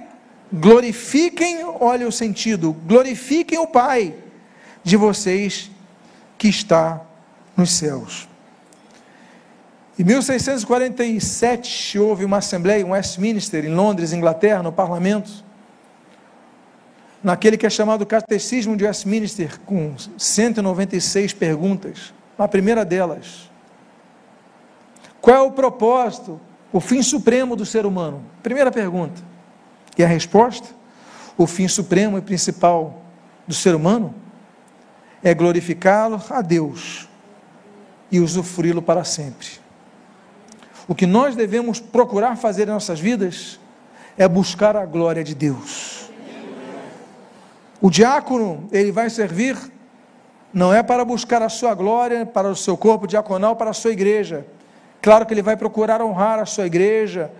Glorifiquem, 0.53 1.65
olha 1.81 2.07
o 2.07 2.13
sentido, 2.13 2.71
glorifiquem 2.87 3.59
o 3.59 3.67
Pai 3.67 4.15
de 4.81 4.95
vocês 4.95 5.69
que 6.37 6.47
está 6.47 7.01
nos 7.57 7.71
céus. 7.71 8.28
Em 9.99 10.03
1647 10.05 11.99
houve 11.99 12.23
uma 12.23 12.37
assembleia, 12.37 12.85
um 12.85 12.91
Westminster, 12.91 13.65
em 13.65 13.73
Londres, 13.75 14.13
Inglaterra, 14.13 14.63
no 14.63 14.71
parlamento, 14.71 15.43
naquele 17.21 17.57
que 17.57 17.65
é 17.65 17.69
chamado 17.69 18.05
Catecismo 18.05 18.77
de 18.77 18.85
Westminster, 18.85 19.59
com 19.65 19.93
196 20.17 21.33
perguntas. 21.33 22.13
A 22.37 22.47
primeira 22.47 22.85
delas: 22.85 23.51
Qual 25.19 25.35
é 25.35 25.41
o 25.41 25.51
propósito, 25.51 26.39
o 26.71 26.79
fim 26.79 27.03
supremo 27.03 27.57
do 27.57 27.65
ser 27.65 27.85
humano? 27.85 28.23
Primeira 28.41 28.71
pergunta. 28.71 29.21
E 29.97 30.03
a 30.03 30.07
resposta? 30.07 30.69
O 31.37 31.45
fim 31.45 31.67
supremo 31.67 32.17
e 32.17 32.21
principal 32.21 33.01
do 33.45 33.53
ser 33.53 33.75
humano 33.75 34.15
é 35.21 35.33
glorificá-lo 35.33 36.23
a 36.29 36.41
Deus 36.41 37.05
e 38.09 38.21
usufruí-lo 38.21 38.81
para 38.81 39.03
sempre. 39.03 39.58
O 40.89 40.93
que 40.93 41.05
nós 41.05 41.37
devemos 41.37 41.79
procurar 41.79 42.35
fazer 42.35 42.63
em 42.67 42.71
nossas 42.71 42.99
vidas 42.99 43.57
é 44.17 44.27
buscar 44.27 44.75
a 44.75 44.85
glória 44.85 45.23
de 45.23 45.33
Deus 45.33 45.99
o 47.81 47.89
diácono, 47.89 48.67
ele 48.71 48.91
vai 48.91 49.09
servir, 49.09 49.55
não 50.53 50.73
é 50.73 50.83
para 50.83 51.05
buscar 51.05 51.41
a 51.41 51.49
sua 51.49 51.73
glória, 51.73 52.25
para 52.25 52.49
o 52.49 52.55
seu 52.55 52.75
corpo 52.75 53.07
diaconal, 53.07 53.55
para 53.55 53.69
a 53.69 53.73
sua 53.73 53.91
igreja. 53.91 54.45
Claro 55.01 55.25
que 55.25 55.33
ele 55.33 55.41
vai 55.41 55.55
procurar 55.55 56.01
honrar 56.01 56.39
a 56.39 56.45
sua 56.45 56.65
igreja, 56.65 57.31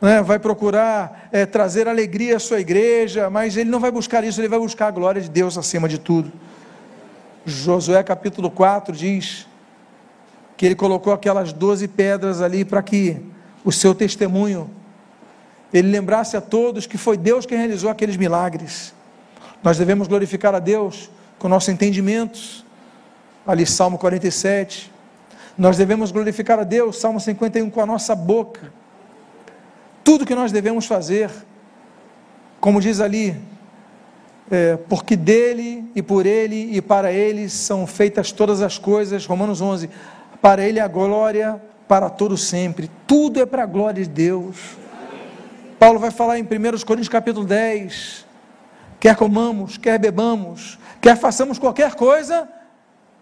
né? 0.00 0.22
vai 0.22 0.38
procurar 0.38 1.28
é, 1.32 1.46
trazer 1.46 1.88
alegria 1.88 2.36
à 2.36 2.38
sua 2.38 2.60
igreja, 2.60 3.30
mas 3.30 3.56
ele 3.56 3.70
não 3.70 3.80
vai 3.80 3.90
buscar 3.90 4.22
isso, 4.22 4.38
ele 4.38 4.48
vai 4.48 4.58
buscar 4.58 4.88
a 4.88 4.90
glória 4.90 5.20
de 5.20 5.30
Deus 5.30 5.56
acima 5.56 5.88
de 5.88 5.98
tudo. 5.98 6.30
Josué 7.46 8.02
capítulo 8.02 8.50
4 8.50 8.94
diz 8.94 9.46
que 10.56 10.66
ele 10.66 10.74
colocou 10.74 11.12
aquelas 11.12 11.52
doze 11.52 11.88
pedras 11.88 12.40
ali 12.40 12.64
para 12.64 12.82
que 12.82 13.20
o 13.64 13.72
seu 13.72 13.94
testemunho, 13.94 14.70
ele 15.72 15.90
lembrasse 15.90 16.36
a 16.36 16.40
todos 16.40 16.86
que 16.86 16.98
foi 16.98 17.16
Deus 17.16 17.46
quem 17.46 17.58
realizou 17.58 17.90
aqueles 17.90 18.16
milagres. 18.16 18.94
Nós 19.62 19.78
devemos 19.78 20.06
glorificar 20.06 20.54
a 20.54 20.58
Deus 20.58 21.10
com 21.38 21.48
nosso 21.48 21.70
entendimento. 21.70 22.64
Ali, 23.46 23.66
Salmo 23.66 23.98
47. 23.98 24.92
Nós 25.56 25.76
devemos 25.76 26.10
glorificar 26.10 26.58
a 26.58 26.64
Deus, 26.64 26.96
Salmo 26.98 27.20
51, 27.20 27.70
com 27.70 27.80
a 27.80 27.86
nossa 27.86 28.14
boca. 28.14 28.72
Tudo 30.02 30.26
que 30.26 30.34
nós 30.34 30.52
devemos 30.52 30.86
fazer, 30.86 31.30
como 32.60 32.80
diz 32.80 33.00
ali, 33.00 33.36
é, 34.50 34.76
porque 34.88 35.16
dele 35.16 35.84
e 35.94 36.02
por 36.02 36.26
ele 36.26 36.76
e 36.76 36.82
para 36.82 37.12
ele 37.12 37.48
são 37.48 37.86
feitas 37.86 38.32
todas 38.32 38.60
as 38.60 38.78
coisas, 38.78 39.24
Romanos 39.24 39.60
11, 39.60 39.88
para 40.44 40.62
ele 40.62 40.78
a 40.78 40.86
glória 40.86 41.58
para 41.88 42.10
todo 42.10 42.36
sempre, 42.36 42.90
tudo 43.06 43.40
é 43.40 43.46
para 43.46 43.62
a 43.62 43.66
glória 43.66 44.04
de 44.04 44.10
Deus. 44.10 44.76
Paulo 45.78 45.98
vai 45.98 46.10
falar 46.10 46.38
em 46.38 46.42
1 46.42 46.46
Coríntios 46.84 47.08
capítulo 47.08 47.46
10, 47.46 48.26
quer 49.00 49.16
comamos, 49.16 49.78
quer 49.78 49.98
bebamos, 49.98 50.78
quer 51.00 51.16
façamos 51.16 51.58
qualquer 51.58 51.94
coisa, 51.94 52.46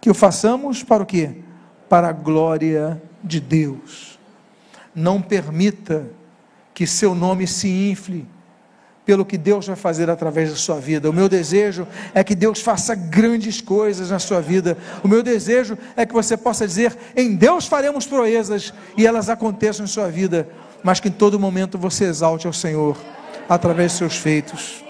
que 0.01 0.11
o 0.11 0.15
façamos 0.15 0.83
para 0.83 1.05
o 1.05 1.07
quê? 1.07 1.37
Para 1.89 2.09
a 2.09 2.13
glória 2.13 3.01
de 3.23 3.39
Deus. 3.39 4.19
Não 4.93 5.23
permita 5.23 6.11
que 6.75 6.89
seu 6.89 7.15
nome 7.15 7.47
se 7.47 7.69
infle 7.69 8.27
pelo 9.05 9.25
que 9.25 9.37
Deus 9.37 9.67
vai 9.67 9.77
fazer 9.77 10.09
através 10.09 10.51
da 10.51 10.57
sua 10.57 10.79
vida. 10.79 11.11
O 11.11 11.13
meu 11.13 11.29
desejo 11.29 11.87
é 12.15 12.23
que 12.23 12.35
Deus 12.35 12.61
faça 12.61 12.95
grandes 12.95 13.61
coisas 13.61 14.11
na 14.11 14.19
sua 14.19 14.41
vida. 14.41 14.79
O 15.03 15.09
meu 15.09 15.23
desejo 15.23 15.77
é 15.97 16.07
que 16.07 16.13
você 16.13 16.37
possa 16.37 16.67
dizer: 16.67 16.97
em 17.17 17.35
Deus 17.35 17.67
faremos 17.67 18.07
proezas 18.07 18.73
e 18.97 19.07
elas 19.07 19.29
aconteçam 19.29 19.85
em 19.85 19.89
sua 19.89 20.09
vida, 20.09 20.49
mas 20.83 21.01
que 21.01 21.09
em 21.09 21.13
todo 21.13 21.39
momento 21.39 21.77
você 21.77 22.05
exalte 22.05 22.47
ao 22.47 22.53
Senhor 22.53 22.97
através 23.49 23.93
de 23.93 23.99
seus 23.99 24.17
feitos. 24.17 24.85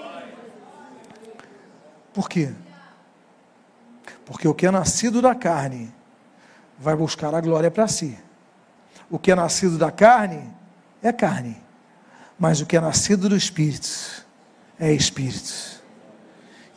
Por 2.13 2.29
quê? 2.29 2.51
Porque 4.27 4.47
o 4.47 4.55
que 4.55 4.67
é 4.67 4.71
nascido 4.71 5.23
da 5.23 5.35
carne 5.35 5.93
vai 6.79 6.95
buscar 6.95 7.35
a 7.35 7.41
glória 7.41 7.71
para 7.71 7.89
si. 7.89 8.19
O 9.11 9.19
que 9.19 9.31
é 9.31 9.35
nascido 9.35 9.79
da 9.79 9.91
carne 9.91 10.43
é 11.03 11.13
carne 11.13 11.63
mas 12.43 12.61
o 12.61 12.67
que 12.67 12.77
é 12.77 12.81
nascido 12.81 13.29
do 13.29 13.37
Espírito 13.37 14.27
é 14.77 14.93
Espírito. 14.93 15.81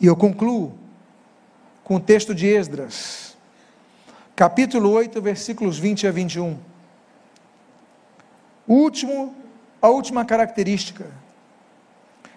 E 0.00 0.06
eu 0.06 0.14
concluo 0.14 0.78
com 1.82 1.96
o 1.96 2.00
texto 2.00 2.32
de 2.32 2.46
Esdras, 2.46 3.36
capítulo 4.36 4.88
8, 4.90 5.20
versículos 5.20 5.76
20 5.76 6.06
a 6.06 6.12
21. 6.12 6.56
O 8.64 8.74
último, 8.74 9.34
a 9.82 9.88
última 9.88 10.24
característica 10.24 11.06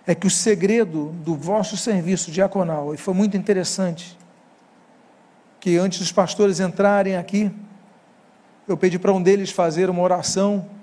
é 0.08 0.16
que 0.16 0.26
o 0.26 0.32
segredo 0.32 1.12
do 1.24 1.36
vosso 1.36 1.78
serviço 1.78 2.32
diaconal, 2.32 2.96
e 2.96 2.98
foi 2.98 3.14
muito 3.14 3.38
interessante, 3.38 4.18
que 5.60 5.78
antes 5.78 6.00
dos 6.00 6.12
pastores 6.12 6.60
entrarem 6.60 7.16
aqui, 7.16 7.52
eu 8.68 8.76
pedi 8.76 8.98
para 8.98 9.14
um 9.14 9.22
deles 9.22 9.52
fazer 9.52 9.88
uma 9.88 10.02
oração 10.02 10.79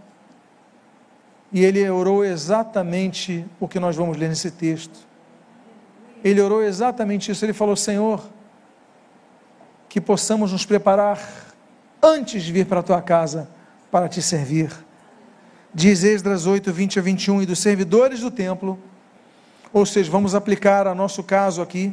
e 1.57 1.65
ele 1.65 1.89
orou 1.89 2.23
exatamente 2.23 3.47
o 3.59 3.67
que 3.67 3.81
nós 3.81 3.97
vamos 3.97 4.19
ler 4.19 4.29
nesse 4.29 4.51
texto. 4.51 4.99
Ele 6.23 6.39
orou 6.39 6.63
exatamente 6.63 7.33
isso. 7.33 7.43
Ele 7.47 7.55
falou: 7.55 7.75
Senhor, 7.75 8.23
que 9.89 9.99
possamos 9.99 10.53
nos 10.53 10.67
preparar 10.67 11.19
antes 12.03 12.43
de 12.43 12.53
vir 12.53 12.67
para 12.67 12.81
a 12.81 12.83
tua 12.83 13.01
casa 13.01 13.49
para 13.91 14.07
te 14.07 14.21
servir. 14.21 14.71
Diz 15.73 16.05
Esdras 16.05 16.45
8, 16.45 16.71
20 16.71 16.99
a 16.99 17.03
21, 17.03 17.41
e 17.41 17.47
dos 17.47 17.59
servidores 17.59 18.21
do 18.21 18.31
templo, 18.31 18.79
ou 19.73 19.87
seja, 19.87 20.11
vamos 20.11 20.35
aplicar 20.35 20.87
a 20.87 20.95
nosso 20.95 21.23
caso 21.23 21.63
aqui, 21.63 21.91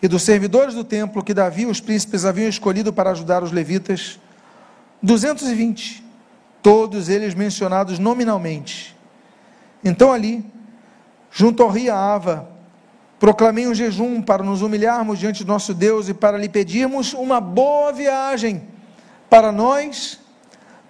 e 0.00 0.06
dos 0.06 0.22
servidores 0.22 0.76
do 0.76 0.84
templo 0.84 1.24
que 1.24 1.34
Davi 1.34 1.62
e 1.62 1.66
os 1.66 1.80
príncipes 1.80 2.24
haviam 2.24 2.48
escolhido 2.48 2.92
para 2.92 3.10
ajudar 3.10 3.42
os 3.42 3.50
levitas, 3.50 4.20
220 5.02 6.03
todos 6.64 7.10
eles 7.10 7.34
mencionados 7.34 7.98
nominalmente. 7.98 8.96
Então 9.84 10.10
ali, 10.10 10.42
junto 11.30 11.62
ao 11.62 11.68
rio 11.68 11.94
Ava, 11.94 12.48
proclamei 13.20 13.68
um 13.68 13.74
jejum 13.74 14.22
para 14.22 14.42
nos 14.42 14.62
humilharmos 14.62 15.18
diante 15.18 15.44
do 15.44 15.48
nosso 15.52 15.74
Deus 15.74 16.08
e 16.08 16.14
para 16.14 16.38
lhe 16.38 16.48
pedirmos 16.48 17.12
uma 17.12 17.38
boa 17.38 17.92
viagem 17.92 18.66
para 19.28 19.52
nós, 19.52 20.18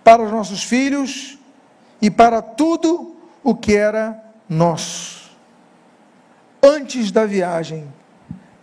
para 0.05 0.23
os 0.23 0.31
nossos 0.31 0.63
filhos 0.63 1.41
e 2.01 2.09
para 2.09 2.41
tudo 2.41 3.17
o 3.43 3.53
que 3.53 3.75
era 3.75 4.23
nosso. 4.49 5.33
Antes 6.63 7.11
da 7.11 7.27
viagem, 7.27 7.93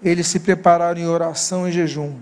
eles 0.01 0.27
se 0.27 0.39
prepararam 0.39 1.01
em 1.01 1.07
oração 1.07 1.67
e 1.67 1.73
jejum. 1.73 2.15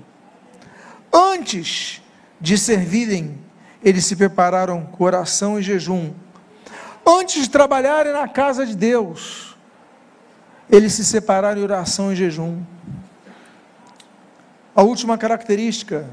Antes 1.14 2.02
de 2.42 2.58
servirem 2.58 3.38
eles 3.84 4.06
se 4.06 4.16
prepararam 4.16 4.86
com 4.86 5.04
oração 5.04 5.60
e 5.60 5.64
jejum. 5.64 6.14
Antes 7.06 7.44
de 7.44 7.50
trabalharem 7.50 8.14
na 8.14 8.28
casa 8.28 8.66
de 8.66 8.76
Deus, 8.76 9.58
eles 10.70 10.94
se 10.94 11.04
separaram 11.04 11.60
em 11.60 11.64
oração 11.64 12.12
e 12.12 12.16
jejum. 12.16 12.62
A 14.76 14.84
última 14.84 15.18
característica, 15.18 16.10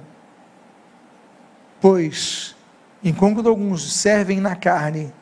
pois, 1.81 2.55
enquanto 3.03 3.47
alguns 3.49 3.93
servem 3.93 4.41
na 4.41 4.57
carne, 4.57 5.13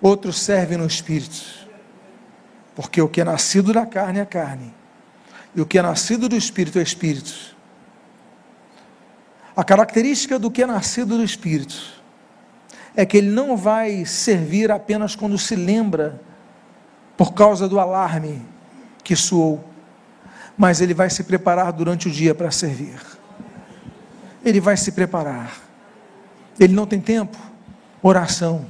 outros 0.00 0.40
servem 0.40 0.78
no 0.78 0.86
espírito. 0.86 1.68
Porque 2.74 3.00
o 3.00 3.08
que 3.08 3.20
é 3.20 3.24
nascido 3.24 3.72
da 3.72 3.86
carne 3.86 4.18
é 4.18 4.24
carne, 4.24 4.74
e 5.54 5.60
o 5.60 5.66
que 5.66 5.78
é 5.78 5.82
nascido 5.82 6.28
do 6.28 6.36
espírito 6.36 6.78
é 6.78 6.82
espírito. 6.82 7.53
A 9.56 9.62
característica 9.62 10.38
do 10.38 10.50
que 10.50 10.62
é 10.62 10.66
nascido 10.66 11.16
do 11.16 11.24
Espírito 11.24 12.02
é 12.96 13.06
que 13.06 13.16
ele 13.16 13.30
não 13.30 13.56
vai 13.56 14.04
servir 14.04 14.70
apenas 14.70 15.14
quando 15.14 15.38
se 15.38 15.54
lembra 15.54 16.20
por 17.16 17.32
causa 17.32 17.68
do 17.68 17.78
alarme 17.78 18.42
que 19.02 19.14
soou, 19.14 19.64
mas 20.56 20.80
ele 20.80 20.94
vai 20.94 21.10
se 21.10 21.24
preparar 21.24 21.72
durante 21.72 22.08
o 22.08 22.10
dia 22.10 22.34
para 22.34 22.50
servir. 22.50 23.00
Ele 24.44 24.60
vai 24.60 24.76
se 24.76 24.92
preparar. 24.92 25.56
Ele 26.58 26.72
não 26.72 26.86
tem 26.86 27.00
tempo? 27.00 27.38
Oração. 28.02 28.66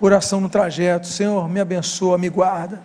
Oração 0.00 0.40
no 0.40 0.48
trajeto. 0.48 1.06
Senhor, 1.06 1.48
me 1.48 1.60
abençoa, 1.60 2.18
me 2.18 2.28
guarda. 2.28 2.82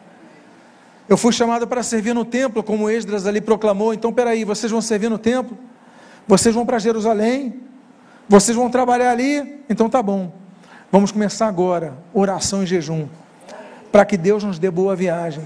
Eu 1.07 1.17
fui 1.17 1.33
chamado 1.33 1.67
para 1.67 1.83
servir 1.83 2.13
no 2.13 2.23
templo, 2.23 2.63
como 2.63 2.89
Esdras 2.89 3.25
ali 3.25 3.41
proclamou. 3.41 3.93
Então, 3.93 4.13
peraí, 4.13 4.43
vocês 4.43 4.71
vão 4.71 4.81
servir 4.81 5.09
no 5.09 5.17
templo? 5.17 5.57
Vocês 6.29 6.53
vão 6.53 6.63
para 6.63 6.77
Jerusalém, 6.77 7.59
vocês 8.27 8.55
vão 8.55 8.69
trabalhar 8.69 9.09
ali, 9.09 9.63
então 9.67 9.89
tá 9.89 9.99
bom. 10.03 10.31
Vamos 10.91 11.11
começar 11.11 11.47
agora, 11.47 11.97
oração 12.13 12.61
e 12.61 12.67
jejum, 12.67 13.07
para 13.91 14.05
que 14.05 14.15
Deus 14.15 14.43
nos 14.43 14.59
dê 14.59 14.69
boa 14.69 14.95
viagem, 14.95 15.43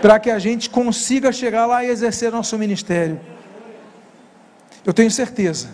para 0.00 0.18
que 0.18 0.28
a 0.28 0.40
gente 0.40 0.68
consiga 0.68 1.30
chegar 1.30 1.66
lá 1.66 1.84
e 1.84 1.88
exercer 1.88 2.32
nosso 2.32 2.58
ministério. 2.58 3.20
Eu 4.84 4.92
tenho 4.92 5.08
certeza, 5.08 5.68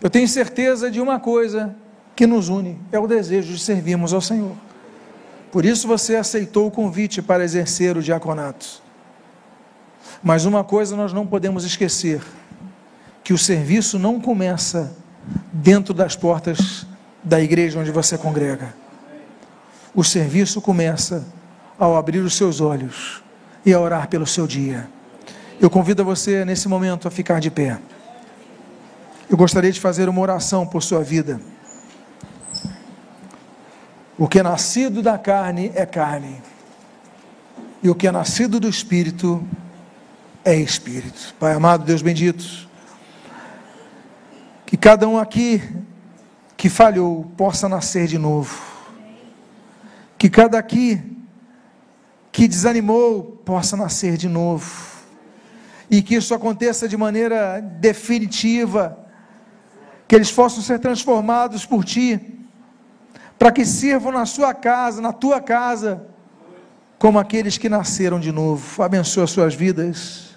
eu 0.00 0.08
tenho 0.08 0.28
certeza 0.28 0.88
de 0.88 1.00
uma 1.00 1.18
coisa 1.18 1.74
que 2.14 2.24
nos 2.24 2.48
une, 2.48 2.78
é 2.92 3.00
o 3.00 3.08
desejo 3.08 3.52
de 3.52 3.58
servirmos 3.58 4.12
ao 4.12 4.20
Senhor. 4.20 4.54
Por 5.50 5.64
isso 5.64 5.88
você 5.88 6.14
aceitou 6.14 6.68
o 6.68 6.70
convite 6.70 7.20
para 7.20 7.42
exercer 7.42 7.96
o 7.96 8.02
diaconato. 8.02 8.80
Mas 10.22 10.44
uma 10.44 10.62
coisa 10.62 10.94
nós 10.94 11.12
não 11.12 11.26
podemos 11.26 11.64
esquecer: 11.64 12.22
que 13.26 13.32
o 13.32 13.38
serviço 13.38 13.98
não 13.98 14.20
começa 14.20 14.96
dentro 15.52 15.92
das 15.92 16.14
portas 16.14 16.86
da 17.24 17.40
igreja 17.40 17.80
onde 17.80 17.90
você 17.90 18.16
congrega. 18.16 18.72
O 19.92 20.04
serviço 20.04 20.60
começa 20.60 21.26
ao 21.76 21.96
abrir 21.96 22.20
os 22.20 22.36
seus 22.36 22.60
olhos 22.60 23.24
e 23.64 23.74
a 23.74 23.80
orar 23.80 24.06
pelo 24.06 24.28
seu 24.28 24.46
dia. 24.46 24.88
Eu 25.60 25.68
convido 25.68 26.04
você 26.04 26.44
nesse 26.44 26.68
momento 26.68 27.08
a 27.08 27.10
ficar 27.10 27.40
de 27.40 27.50
pé. 27.50 27.80
Eu 29.28 29.36
gostaria 29.36 29.72
de 29.72 29.80
fazer 29.80 30.08
uma 30.08 30.20
oração 30.20 30.64
por 30.64 30.80
sua 30.80 31.02
vida. 31.02 31.40
O 34.16 34.28
que 34.28 34.38
é 34.38 34.42
nascido 34.44 35.02
da 35.02 35.18
carne 35.18 35.72
é 35.74 35.84
carne, 35.84 36.40
e 37.82 37.90
o 37.90 37.94
que 37.96 38.06
é 38.06 38.12
nascido 38.12 38.60
do 38.60 38.68
espírito 38.68 39.44
é 40.44 40.54
espírito. 40.54 41.34
Pai 41.40 41.54
amado, 41.54 41.84
Deus 41.84 42.02
bendito. 42.02 42.65
Que 44.66 44.76
cada 44.76 45.06
um 45.06 45.16
aqui 45.16 45.62
que 46.56 46.68
falhou 46.68 47.24
possa 47.36 47.68
nascer 47.68 48.08
de 48.08 48.18
novo. 48.18 48.60
Que 50.18 50.28
cada 50.28 50.58
aqui 50.58 51.00
que 52.32 52.48
desanimou 52.48 53.22
possa 53.44 53.76
nascer 53.76 54.16
de 54.16 54.28
novo. 54.28 54.96
E 55.88 56.02
que 56.02 56.16
isso 56.16 56.34
aconteça 56.34 56.88
de 56.88 56.96
maneira 56.96 57.60
definitiva. 57.60 58.98
Que 60.08 60.16
eles 60.16 60.32
possam 60.32 60.60
ser 60.60 60.80
transformados 60.80 61.64
por 61.64 61.84
ti. 61.84 62.40
Para 63.38 63.52
que 63.52 63.64
sirvam 63.64 64.10
na 64.10 64.26
sua 64.26 64.52
casa, 64.52 65.00
na 65.00 65.12
tua 65.12 65.40
casa, 65.40 66.08
como 66.98 67.20
aqueles 67.20 67.56
que 67.56 67.68
nasceram 67.68 68.18
de 68.18 68.32
novo. 68.32 68.82
Abençoa 68.82 69.24
as 69.24 69.30
suas 69.30 69.54
vidas. 69.54 70.30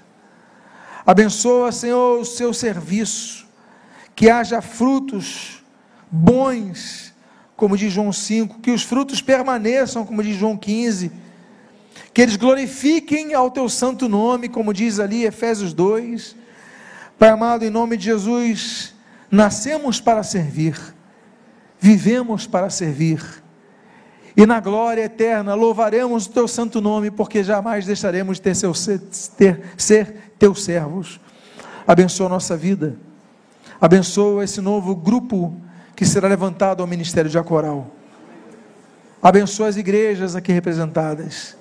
Abençoa, 1.03 1.71
Senhor, 1.71 2.19
o 2.19 2.25
seu 2.25 2.53
serviço 2.53 3.48
que 4.19 4.29
haja 4.29 4.61
frutos 4.61 5.63
bons, 6.11 7.13
como 7.55 7.77
diz 7.77 7.93
João 7.93 8.11
5, 8.11 8.59
que 8.59 8.69
os 8.69 8.83
frutos 8.83 9.21
permaneçam, 9.21 10.05
como 10.05 10.21
diz 10.21 10.35
João 10.35 10.57
15, 10.57 11.09
que 12.13 12.21
eles 12.21 12.35
glorifiquem 12.35 13.33
ao 13.33 13.49
teu 13.49 13.69
santo 13.69 14.09
nome, 14.09 14.49
como 14.49 14.73
diz 14.73 14.99
ali 14.99 15.23
Efésios 15.23 15.71
2. 15.71 16.35
Pai 17.17 17.29
amado, 17.29 17.63
em 17.63 17.69
nome 17.69 17.95
de 17.95 18.03
Jesus, 18.03 18.93
nascemos 19.31 20.01
para 20.01 20.21
servir, 20.21 20.77
vivemos 21.79 22.45
para 22.45 22.69
servir, 22.69 23.23
e 24.35 24.45
na 24.45 24.59
glória 24.59 25.03
eterna 25.03 25.53
louvaremos 25.53 26.25
o 26.25 26.31
teu 26.31 26.45
santo 26.45 26.81
nome, 26.81 27.09
porque 27.09 27.41
jamais 27.41 27.85
deixaremos 27.85 28.35
de 28.35 28.41
ter, 28.41 28.55
seu, 28.55 28.73
ter, 29.37 29.61
ser 29.77 30.33
teus 30.37 30.65
servos. 30.65 31.21
Abençoa 31.87 32.25
a 32.25 32.29
nossa 32.31 32.57
vida, 32.57 32.97
abençoa 33.79 34.43
esse 34.43 34.61
novo 34.61 34.95
grupo 34.95 35.55
que 35.95 36.05
será 36.05 36.27
levantado 36.27 36.81
ao 36.81 36.87
ministério 36.87 37.29
de 37.29 37.37
Acoral. 37.37 37.91
Abençoa 39.21 39.67
as 39.67 39.75
igrejas 39.75 40.35
aqui 40.35 40.51
representadas. 40.51 41.57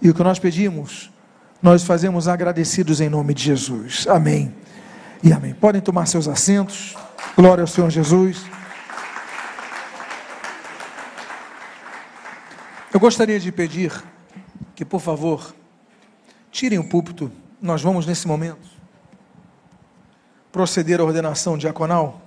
E 0.00 0.08
o 0.08 0.14
que 0.14 0.22
nós 0.22 0.38
pedimos, 0.38 1.10
nós 1.60 1.82
fazemos 1.82 2.28
agradecidos 2.28 3.00
em 3.00 3.08
nome 3.08 3.34
de 3.34 3.42
Jesus. 3.42 4.06
Amém. 4.08 4.54
E 5.22 5.32
amém. 5.32 5.54
Podem 5.54 5.80
tomar 5.80 6.06
seus 6.06 6.28
assentos. 6.28 6.94
Glória 7.36 7.62
ao 7.62 7.66
Senhor 7.66 7.90
Jesus. 7.90 8.44
Eu 12.92 13.00
gostaria 13.00 13.40
de 13.40 13.50
pedir 13.50 13.92
que, 14.74 14.84
por 14.84 15.00
favor, 15.00 15.54
tirem 16.50 16.78
o 16.78 16.84
púlpito. 16.84 17.32
Nós 17.60 17.82
vamos, 17.82 18.06
nesse 18.06 18.28
momento, 18.28 18.75
proceder 20.56 21.00
à 21.00 21.04
ordenação 21.04 21.58
diaconal. 21.58 22.18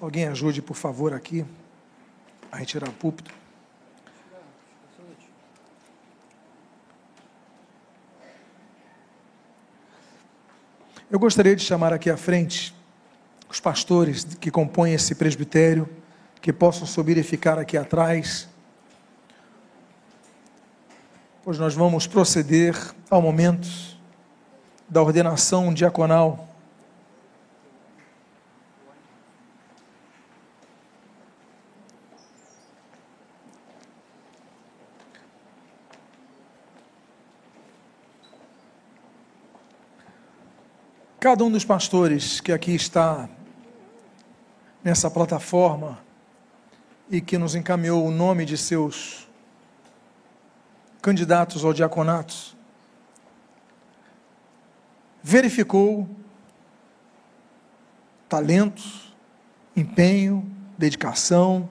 Alguém 0.00 0.24
ajude, 0.28 0.62
por 0.62 0.74
favor, 0.74 1.12
aqui 1.12 1.44
a 2.50 2.56
retirar 2.56 2.88
o 2.88 2.92
púlpito. 2.94 3.30
Eu 11.10 11.18
gostaria 11.18 11.54
de 11.54 11.62
chamar 11.62 11.92
aqui 11.92 12.08
à 12.08 12.16
frente 12.16 12.74
os 13.50 13.60
pastores 13.60 14.24
que 14.24 14.50
compõem 14.50 14.94
esse 14.94 15.14
presbitério 15.14 15.86
que 16.40 16.50
possam 16.50 16.86
subir 16.86 17.18
e 17.18 17.22
ficar 17.22 17.58
aqui 17.58 17.76
atrás, 17.76 18.48
pois 21.44 21.58
nós 21.58 21.74
vamos 21.74 22.06
proceder 22.06 22.76
ao 23.10 23.20
momento 23.20 23.68
da 24.88 25.02
ordenação 25.02 25.72
diaconal. 25.72 26.48
Cada 41.18 41.44
um 41.44 41.50
dos 41.50 41.64
pastores 41.64 42.40
que 42.40 42.52
aqui 42.52 42.74
está 42.74 43.28
nessa 44.82 45.10
plataforma, 45.10 45.98
e 47.12 47.20
que 47.20 47.36
nos 47.36 47.54
encaminhou 47.54 48.06
o 48.06 48.10
nome 48.10 48.46
de 48.46 48.56
seus 48.56 49.28
candidatos 51.02 51.64
ao 51.64 51.74
diaconato, 51.74 52.56
verificou 55.22 56.08
talento, 58.28 58.82
empenho, 59.76 60.50
dedicação, 60.78 61.68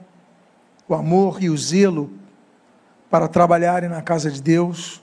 o 0.88 0.94
amor 0.94 1.42
e 1.42 1.50
o 1.50 1.58
zelo 1.58 2.14
para 3.10 3.28
trabalharem 3.28 3.90
na 3.90 4.02
casa 4.02 4.30
de 4.30 4.42
Deus 4.42 5.02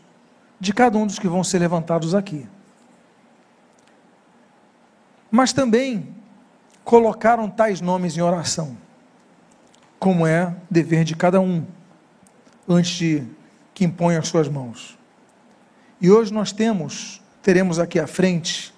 de 0.61 0.73
cada 0.73 0.97
um 0.99 1.07
dos 1.07 1.19
que 1.19 1.27
vão 1.27 1.43
ser 1.43 1.59
levantados 1.59 2.15
aqui. 2.15 2.47
Mas 5.31 5.53
também 5.53 6.15
colocaram 6.85 7.51
tais 7.51 7.81
nomes 7.81 8.17
em 8.17 8.21
oração 8.21 8.77
como 9.99 10.27
é 10.27 10.55
dever 10.71 11.05
de 11.05 11.17
cada 11.17 11.41
um, 11.41 11.67
antes 12.69 12.93
de 12.93 13.38
que 13.79 13.85
imponha 13.85 14.19
as 14.19 14.27
suas 14.27 14.49
mãos. 14.49 14.99
E 16.01 16.11
hoje 16.11 16.35
nós 16.35 16.51
temos, 16.51 17.23
teremos 17.41 17.79
aqui 17.79 18.01
à 18.01 18.09
frente, 18.09 18.75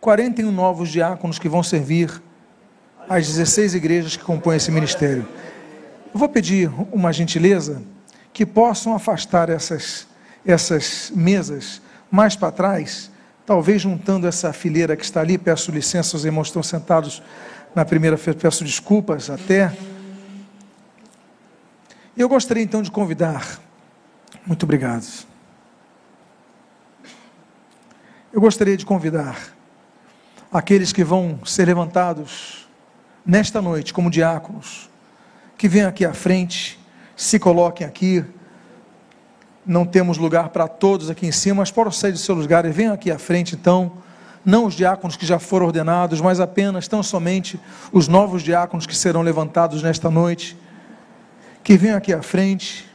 41 0.00 0.50
novos 0.50 0.88
diáconos 0.88 1.38
que 1.38 1.48
vão 1.48 1.62
servir 1.62 2.20
às 3.08 3.28
16 3.28 3.76
igrejas 3.76 4.16
que 4.16 4.24
compõem 4.24 4.56
esse 4.56 4.72
ministério. 4.72 5.24
Eu 6.12 6.18
vou 6.18 6.28
pedir 6.28 6.68
uma 6.90 7.12
gentileza 7.12 7.80
que 8.32 8.44
possam 8.44 8.92
afastar 8.92 9.50
essas, 9.50 10.08
essas 10.44 11.12
mesas 11.14 11.80
mais 12.10 12.34
para 12.34 12.50
trás, 12.50 13.12
talvez 13.46 13.82
juntando 13.82 14.26
essa 14.26 14.52
fileira 14.52 14.96
que 14.96 15.04
está 15.04 15.20
ali. 15.20 15.38
Peço 15.38 15.70
licença, 15.70 16.16
os 16.16 16.24
irmãos 16.24 16.48
estão 16.48 16.62
sentados 16.64 17.22
na 17.72 17.84
primeira, 17.84 18.18
peço 18.18 18.64
desculpas 18.64 19.30
até. 19.30 19.72
Eu 22.16 22.28
gostaria 22.28 22.64
então 22.64 22.82
de 22.82 22.90
convidar, 22.90 23.60
muito 24.46 24.62
obrigado. 24.62 25.06
Eu 28.32 28.40
gostaria 28.40 28.76
de 28.76 28.84
convidar 28.84 29.38
aqueles 30.52 30.92
que 30.92 31.04
vão 31.04 31.40
ser 31.44 31.66
levantados 31.66 32.68
nesta 33.24 33.60
noite 33.60 33.92
como 33.92 34.10
diáconos, 34.10 34.88
que 35.56 35.68
venham 35.68 35.88
aqui 35.88 36.04
à 36.04 36.14
frente, 36.14 36.78
se 37.16 37.38
coloquem 37.38 37.86
aqui. 37.86 38.24
Não 39.66 39.84
temos 39.84 40.16
lugar 40.16 40.48
para 40.48 40.66
todos 40.66 41.10
aqui 41.10 41.26
em 41.26 41.32
cima, 41.32 41.56
mas 41.62 41.96
sair 41.96 42.12
do 42.12 42.18
seu 42.18 42.34
lugar 42.34 42.64
e 42.64 42.70
venham 42.70 42.94
aqui 42.94 43.10
à 43.10 43.18
frente 43.18 43.54
então 43.54 43.92
não 44.44 44.64
os 44.64 44.74
diáconos 44.74 45.14
que 45.14 45.26
já 45.26 45.38
foram 45.38 45.66
ordenados, 45.66 46.22
mas 46.22 46.40
apenas, 46.40 46.88
tão 46.88 47.02
somente, 47.02 47.60
os 47.92 48.08
novos 48.08 48.42
diáconos 48.42 48.86
que 48.86 48.96
serão 48.96 49.20
levantados 49.20 49.82
nesta 49.82 50.10
noite 50.10 50.56
que 51.62 51.76
vem 51.76 51.92
aqui 51.92 52.14
à 52.14 52.22
frente. 52.22 52.87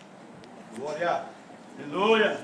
Glória. 0.77 1.21
Aleluia. 1.79 2.39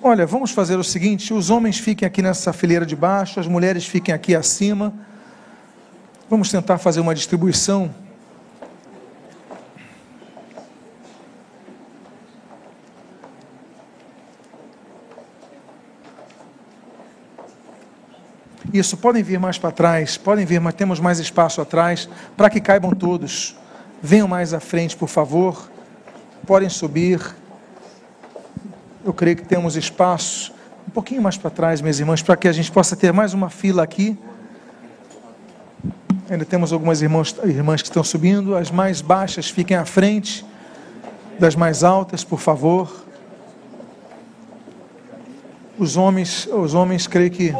Olha, 0.00 0.26
vamos 0.26 0.52
fazer 0.52 0.76
o 0.76 0.84
seguinte: 0.84 1.34
os 1.34 1.50
homens 1.50 1.78
fiquem 1.78 2.06
aqui 2.06 2.22
nessa 2.22 2.52
fileira 2.52 2.86
de 2.86 2.94
baixo, 2.94 3.40
as 3.40 3.46
mulheres 3.46 3.86
fiquem 3.86 4.14
aqui 4.14 4.34
acima. 4.36 4.92
Vamos 6.30 6.50
tentar 6.50 6.78
fazer 6.78 7.00
uma 7.00 7.14
distribuição. 7.14 7.92
Isso, 18.72 18.96
podem 18.96 19.22
vir 19.22 19.38
mais 19.38 19.56
para 19.56 19.70
trás, 19.70 20.16
podem 20.16 20.44
vir, 20.44 20.60
mas 20.60 20.74
temos 20.74 20.98
mais 20.98 21.18
espaço 21.18 21.60
atrás, 21.60 22.08
para 22.36 22.50
que 22.50 22.60
caibam 22.60 22.90
todos. 22.90 23.56
Venham 24.02 24.26
mais 24.26 24.52
à 24.52 24.60
frente, 24.60 24.96
por 24.96 25.08
favor. 25.08 25.73
Podem 26.46 26.68
subir. 26.68 27.20
Eu 29.04 29.12
creio 29.12 29.36
que 29.36 29.44
temos 29.44 29.76
espaço 29.76 30.52
um 30.86 30.90
pouquinho 30.90 31.22
mais 31.22 31.36
para 31.36 31.50
trás, 31.50 31.80
minhas 31.80 31.98
irmãs, 31.98 32.22
para 32.22 32.36
que 32.36 32.46
a 32.46 32.52
gente 32.52 32.70
possa 32.70 32.94
ter 32.94 33.12
mais 33.12 33.32
uma 33.32 33.48
fila 33.48 33.82
aqui. 33.82 34.18
Ainda 36.28 36.44
temos 36.44 36.72
algumas 36.72 37.02
irmãs, 37.02 37.34
irmãs 37.44 37.82
que 37.82 37.88
estão 37.88 38.04
subindo. 38.04 38.56
As 38.56 38.70
mais 38.70 39.00
baixas 39.00 39.48
fiquem 39.48 39.76
à 39.76 39.84
frente 39.84 40.44
das 41.38 41.56
mais 41.56 41.82
altas, 41.82 42.22
por 42.22 42.38
favor. 42.38 43.04
Os 45.78 45.96
homens, 45.96 46.46
os 46.46 46.74
homens 46.74 47.06
creio 47.06 47.30
que 47.30 47.54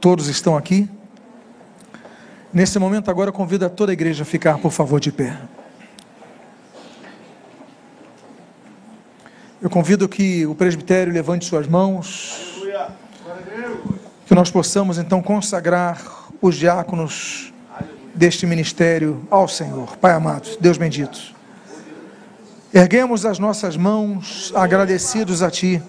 Todos 0.00 0.28
estão 0.28 0.56
aqui? 0.56 0.88
Nesse 2.52 2.78
momento, 2.78 3.10
agora, 3.10 3.30
convido 3.30 3.64
a 3.64 3.68
toda 3.68 3.92
a 3.92 3.94
igreja 3.94 4.22
a 4.22 4.26
ficar, 4.26 4.58
por 4.58 4.72
favor, 4.72 4.98
de 4.98 5.12
pé. 5.12 5.36
Eu 9.62 9.70
convido 9.70 10.08
que 10.08 10.46
o 10.46 10.54
presbitério 10.54 11.12
levante 11.12 11.44
suas 11.44 11.68
mãos. 11.68 12.60
Que 14.26 14.34
nós 14.34 14.50
possamos, 14.50 14.98
então, 14.98 15.22
consagrar 15.22 16.00
os 16.40 16.56
diáconos 16.56 17.52
deste 18.14 18.46
ministério 18.46 19.26
ao 19.30 19.46
Senhor. 19.46 19.96
Pai 19.96 20.12
amado, 20.12 20.48
Deus 20.60 20.76
bendito. 20.76 21.18
Erguemos 22.72 23.26
as 23.26 23.38
nossas 23.38 23.76
mãos 23.76 24.52
agradecidos 24.54 25.42
a 25.42 25.50
Ti 25.50 25.82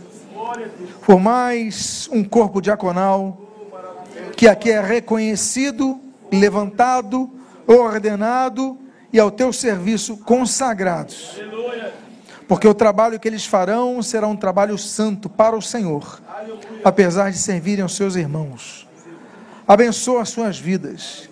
por 1.06 1.20
mais 1.20 2.10
um 2.12 2.24
corpo 2.24 2.62
diaconal 2.62 3.38
que 4.36 4.48
aqui 4.48 4.72
é 4.72 4.82
reconhecido, 4.82 6.01
levantado, 6.32 7.30
ordenado 7.68 8.78
e 9.12 9.20
ao 9.20 9.30
teu 9.30 9.52
serviço 9.52 10.18
consagrados. 10.18 11.40
Porque 12.48 12.68
o 12.68 12.74
trabalho 12.74 13.20
que 13.20 13.28
eles 13.28 13.46
farão 13.46 14.02
será 14.02 14.28
um 14.28 14.36
trabalho 14.36 14.78
santo 14.78 15.30
para 15.30 15.56
o 15.56 15.62
Senhor, 15.62 16.22
apesar 16.84 17.32
de 17.32 17.38
servirem 17.38 17.84
aos 17.84 17.96
seus 17.96 18.16
irmãos. 18.16 18.88
Abençoa 19.68 20.24
as 20.24 20.30
suas 20.30 20.60
vidas. 20.60 21.30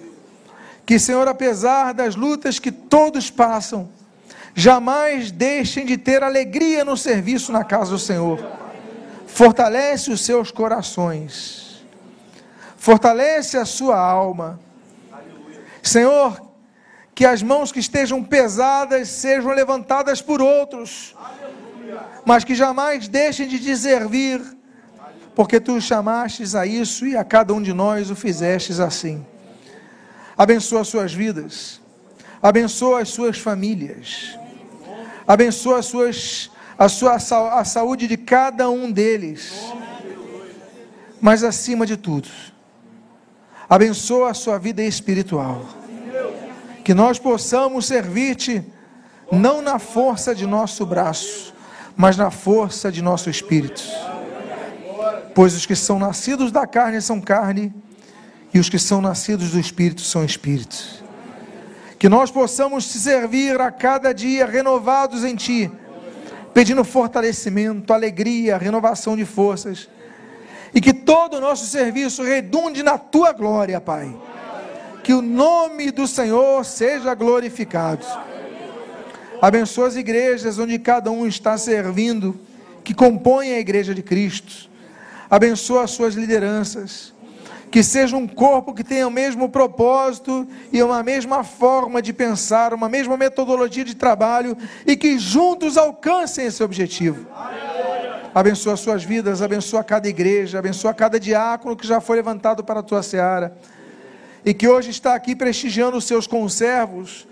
Que, 0.86 0.97
Senhor, 0.97 1.28
apesar 1.28 1.93
das 1.93 2.16
lutas 2.16 2.58
que 2.58 2.72
todos 2.72 3.30
passam, 3.30 3.89
jamais 4.56 5.32
deixem 5.32 5.86
de 5.86 5.97
ter 5.97 6.24
alegria 6.24 6.84
no 6.84 6.97
serviço 6.97 7.52
na 7.52 7.64
casa 7.64 7.91
do 7.91 8.00
Senhor 8.00 8.39
fortalece 9.30 10.12
os 10.12 10.22
seus 10.22 10.52
corações, 10.52 11.86
fortalece 12.76 13.58
a 13.58 13.64
sua 13.64 13.97
alma. 13.97 14.60
Senhor, 15.89 16.49
que 17.13 17.25
as 17.25 17.43
mãos 17.43 17.71
que 17.71 17.79
estejam 17.79 18.23
pesadas 18.23 19.09
sejam 19.09 19.51
levantadas 19.51 20.21
por 20.21 20.41
outros, 20.41 21.15
mas 22.25 22.43
que 22.43 22.55
jamais 22.55 23.07
deixem 23.07 23.47
de 23.47 23.59
te 23.59 23.75
servir, 23.75 24.41
porque 25.35 25.59
tu 25.59 25.81
chamastes 25.81 26.55
a 26.55 26.65
isso 26.65 27.05
e 27.05 27.17
a 27.17 27.23
cada 27.23 27.53
um 27.53 27.61
de 27.61 27.73
nós 27.73 28.09
o 28.09 28.15
fizestes 28.15 28.79
assim. 28.79 29.25
Abençoa 30.37 30.81
as 30.81 30.87
suas 30.87 31.13
vidas, 31.13 31.81
abençoa 32.41 33.01
as 33.01 33.09
suas 33.09 33.37
famílias, 33.37 34.37
abençoa 35.27 35.79
as 35.79 35.85
suas 35.87 36.49
a, 36.77 36.87
sua, 36.87 37.15
a 37.15 37.65
saúde 37.65 38.07
de 38.07 38.15
cada 38.15 38.69
um 38.69 38.89
deles. 38.89 39.51
Mas 41.19 41.43
acima 41.43 41.85
de 41.85 41.97
tudo, 41.97 42.29
abençoa 43.69 44.31
a 44.31 44.33
sua 44.33 44.57
vida 44.57 44.81
espiritual. 44.81 45.78
Que 46.89 46.93
nós 46.95 47.19
possamos 47.19 47.85
servir-te 47.85 48.63
não 49.31 49.61
na 49.61 49.77
força 49.77 50.33
de 50.33 50.47
nosso 50.47 50.87
braço, 50.87 51.53
mas 51.95 52.17
na 52.17 52.31
força 52.31 52.91
de 52.91 52.99
nosso 52.99 53.29
espírito. 53.29 53.83
Pois 55.35 55.53
os 55.53 55.67
que 55.67 55.75
são 55.75 55.99
nascidos 55.99 56.51
da 56.51 56.65
carne 56.65 56.99
são 56.99 57.21
carne, 57.21 57.71
e 58.51 58.57
os 58.57 58.69
que 58.69 58.79
são 58.79 59.01
nascidos 59.01 59.51
do 59.51 59.59
espírito 59.59 60.01
são 60.01 60.25
espírito. 60.25 61.03
Que 61.99 62.09
nós 62.09 62.31
possamos 62.31 62.91
te 62.91 62.97
servir 62.97 63.61
a 63.61 63.69
cada 63.69 64.11
dia 64.11 64.47
renovados 64.47 65.23
em 65.23 65.35
ti 65.35 65.71
pedindo 66.55 66.83
fortalecimento, 66.83 67.93
alegria, 67.93 68.57
renovação 68.57 69.15
de 69.15 69.25
forças. 69.25 69.87
E 70.73 70.81
que 70.81 70.91
todo 70.91 71.37
o 71.37 71.39
nosso 71.39 71.67
serviço 71.67 72.23
redunde 72.23 72.81
na 72.81 72.97
tua 72.97 73.31
glória, 73.31 73.79
Pai. 73.79 74.11
Que 75.04 75.14
o 75.14 75.22
nome 75.22 75.91
do 75.91 76.08
Senhor 76.08 76.64
seja 76.66 77.14
glorificado. 77.14 78.06
Abençoa 79.41 79.88
as 79.88 79.95
igrejas 79.95 80.60
onde 80.60 80.78
cada 80.78 81.10
um 81.10 81.26
está 81.26 81.58
servindo, 81.58 82.39
que 82.84 82.93
compõem 82.93 83.54
a 83.54 83.60
igreja 83.60 83.95
de 83.95 84.04
Cristo. 84.04 84.70
Abençoa 85.30 85.84
as 85.84 85.91
suas 85.91 86.16
lideranças 86.16 87.14
que 87.70 87.84
seja 87.84 88.18
um 88.18 88.28
corpo 88.28 88.74
que 88.74 88.84
tenha 88.84 89.08
o 89.08 89.12
mesmo 89.12 89.47
propósito 89.47 90.47
e 90.72 90.82
uma 90.82 91.04
mesma 91.04 91.43
forma 91.43 92.02
de 92.02 92.12
pensar, 92.12 92.74
uma 92.74 92.89
mesma 92.89 93.16
metodologia 93.16 93.86
de 93.86 93.95
trabalho 93.95 94.58
e 94.86 94.95
que 94.95 95.20
juntos 95.20 95.78
alcancem 95.78 96.45
esse 96.45 96.64
objetivo. 96.64 97.28
Abençoa 98.34 98.76
suas 98.76 99.04
vidas, 99.04 99.41
abençoa 99.41 99.84
cada 99.84 100.08
igreja, 100.08 100.60
abençoa 100.60 100.93
cada 100.93 101.20
diácono 101.20 101.76
que 101.76 101.88
já 101.88 102.00
foi 102.00 102.18
levantado 102.18 102.64
para 102.64 102.80
a 102.80 102.84
tua 102.84 103.04
seara 103.04 103.56
e 104.50 104.54
que 104.56 104.68
hoje 104.68 104.89
está 104.89 105.14
aqui 105.14 105.36
prestigiando 105.36 105.95
os 105.95 106.06
seus 106.06 106.26
conservos 106.26 107.28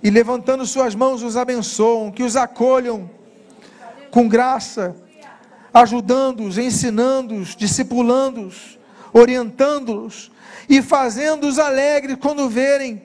e 0.00 0.08
levantando 0.10 0.64
suas 0.64 0.94
mãos 0.94 1.20
os 1.20 1.36
abençoam, 1.36 2.12
que 2.12 2.22
os 2.22 2.36
acolham 2.36 3.10
com 4.12 4.28
graça, 4.28 4.94
ajudando-os, 5.74 6.58
ensinando-os, 6.58 7.56
discipulando-os 7.56 8.78
orientando-os 9.12 10.30
e 10.68 10.80
fazendo-os 10.80 11.58
alegres 11.58 12.16
quando 12.20 12.48
verem 12.48 13.02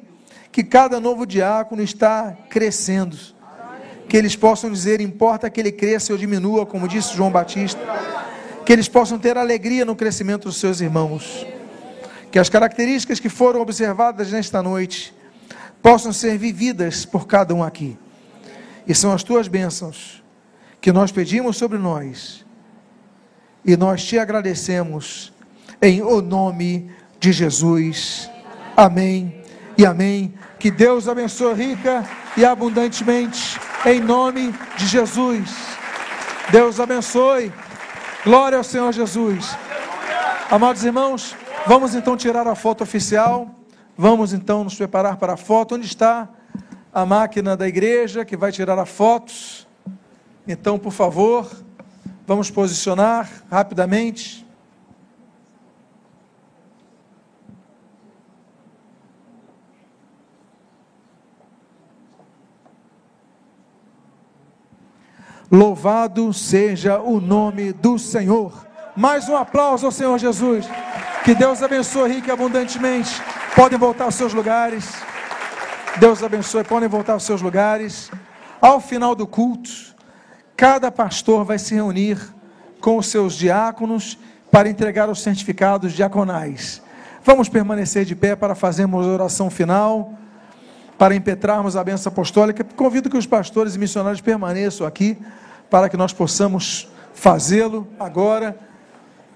que 0.51 0.63
cada 0.63 0.99
novo 0.99 1.25
diácono 1.25 1.81
está 1.81 2.37
crescendo. 2.51 3.17
Que 4.07 4.17
eles 4.17 4.35
possam 4.35 4.71
dizer: 4.71 5.01
importa 5.01 5.49
que 5.49 5.59
ele 5.59 5.71
cresça 5.71 6.13
ou 6.13 6.19
diminua, 6.19 6.63
como 6.63 6.87
disse 6.87 7.15
João 7.15 7.31
Batista. 7.31 7.81
Que 8.63 8.71
eles 8.71 8.87
possam 8.87 9.17
ter 9.17 9.35
alegria 9.35 9.83
no 9.83 9.95
crescimento 9.95 10.43
dos 10.43 10.57
seus 10.57 10.79
irmãos. 10.79 11.56
Que 12.37 12.41
as 12.41 12.49
características 12.49 13.19
que 13.19 13.29
foram 13.29 13.61
observadas 13.61 14.31
nesta 14.31 14.61
noite 14.61 15.11
possam 15.81 16.13
ser 16.13 16.37
vividas 16.37 17.03
por 17.03 17.25
cada 17.25 17.51
um 17.51 17.63
aqui. 17.63 17.97
E 18.85 18.93
são 18.93 19.11
as 19.11 19.23
tuas 19.23 19.47
bênçãos 19.47 20.23
que 20.79 20.91
nós 20.91 21.11
pedimos 21.11 21.57
sobre 21.57 21.79
nós. 21.79 22.45
E 23.65 23.75
nós 23.75 24.05
te 24.05 24.19
agradecemos 24.19 25.33
em 25.81 26.03
o 26.03 26.21
nome 26.21 26.91
de 27.19 27.31
Jesus. 27.31 28.29
Amém 28.75 29.41
e 29.75 29.83
amém. 29.83 30.31
Que 30.59 30.69
Deus 30.69 31.07
abençoe 31.07 31.55
rica 31.55 32.07
e 32.37 32.45
abundantemente 32.45 33.59
em 33.83 33.99
nome 33.99 34.53
de 34.77 34.85
Jesus. 34.85 35.49
Deus 36.51 36.79
abençoe. 36.79 37.51
Glória 38.23 38.59
ao 38.59 38.63
Senhor 38.63 38.93
Jesus. 38.93 39.57
Amados 40.51 40.83
irmãos, 40.83 41.35
vamos 41.67 41.93
então 41.93 42.15
tirar 42.15 42.47
a 42.47 42.55
foto 42.55 42.83
oficial. 42.83 43.49
Vamos 43.97 44.31
então 44.31 44.63
nos 44.63 44.75
preparar 44.75 45.17
para 45.17 45.33
a 45.33 45.37
foto. 45.37 45.75
Onde 45.75 45.85
está 45.85 46.29
a 46.93 47.05
máquina 47.05 47.57
da 47.57 47.67
igreja 47.67 48.23
que 48.23 48.37
vai 48.37 48.51
tirar 48.51 48.79
a 48.79 48.85
foto? 48.85 49.33
Então, 50.47 50.79
por 50.79 50.93
favor, 50.93 51.49
vamos 52.25 52.49
posicionar 52.49 53.29
rapidamente. 53.51 54.45
Louvado 65.51 66.33
seja 66.33 66.99
o 66.99 67.19
nome 67.19 67.73
do 67.73 67.97
Senhor. 67.97 68.65
Mais 68.95 69.27
um 69.29 69.35
aplauso 69.35 69.85
ao 69.85 69.91
Senhor 69.91 70.17
Jesus. 70.17 70.65
Que 71.27 71.35
Deus 71.35 71.61
abençoe 71.61 72.13
rico 72.13 72.29
e 72.29 72.31
abundantemente. 72.31 73.21
Podem 73.53 73.77
voltar 73.77 74.05
aos 74.05 74.15
seus 74.15 74.33
lugares. 74.33 74.93
Deus 75.99 76.23
abençoe, 76.23 76.63
podem 76.63 76.87
voltar 76.87 77.11
aos 77.11 77.23
seus 77.23 77.41
lugares. 77.41 78.09
Ao 78.61 78.79
final 78.79 79.13
do 79.13 79.27
culto, 79.27 79.69
cada 80.55 80.89
pastor 80.89 81.43
vai 81.43 81.59
se 81.59 81.75
reunir 81.75 82.17
com 82.79 82.95
os 82.95 83.07
seus 83.07 83.33
diáconos 83.33 84.17
para 84.49 84.69
entregar 84.69 85.09
os 85.09 85.21
certificados 85.21 85.91
diaconais. 85.91 86.81
Vamos 87.25 87.49
permanecer 87.49 88.05
de 88.05 88.15
pé 88.15 88.33
para 88.33 88.55
fazermos 88.55 89.05
a 89.05 89.09
oração 89.09 89.49
final, 89.49 90.13
para 90.97 91.13
impetrarmos 91.13 91.75
a 91.75 91.83
benção 91.83 92.09
apostólica. 92.09 92.63
Convido 92.63 93.09
que 93.09 93.17
os 93.17 93.25
pastores 93.25 93.75
e 93.75 93.79
missionários 93.79 94.21
permaneçam 94.21 94.87
aqui 94.87 95.17
para 95.69 95.89
que 95.89 95.97
nós 95.97 96.13
possamos 96.13 96.89
fazê-lo 97.13 97.85
agora 97.99 98.57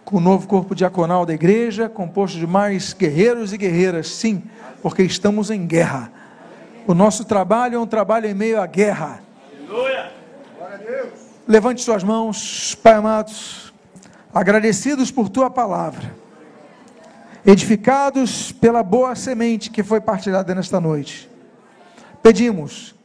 com 0.03 0.17
o 0.17 0.21
novo 0.21 0.47
corpo 0.47 0.75
diaconal 0.75 1.25
da 1.25 1.33
igreja, 1.33 1.87
composto 1.87 2.37
de 2.37 2.47
mais 2.47 2.93
guerreiros 2.93 3.53
e 3.53 3.57
guerreiras, 3.57 4.09
sim, 4.09 4.43
porque 4.81 5.03
estamos 5.03 5.49
em 5.49 5.65
guerra. 5.65 6.11
O 6.87 6.93
nosso 6.93 7.23
trabalho 7.25 7.75
é 7.75 7.79
um 7.79 7.87
trabalho 7.87 8.27
em 8.27 8.33
meio 8.33 8.59
à 8.61 8.65
guerra. 8.65 9.21
Levante 11.47 11.81
suas 11.81 12.03
mãos, 12.03 12.75
Pai 12.75 12.93
amado, 12.93 13.31
agradecidos 14.33 15.11
por 15.11 15.29
tua 15.29 15.49
palavra, 15.49 16.15
edificados 17.45 18.51
pela 18.51 18.83
boa 18.83 19.15
semente 19.15 19.69
que 19.69 19.83
foi 19.83 20.01
partilhada 20.01 20.55
nesta 20.55 20.79
noite. 20.79 21.29
Pedimos 22.21 22.95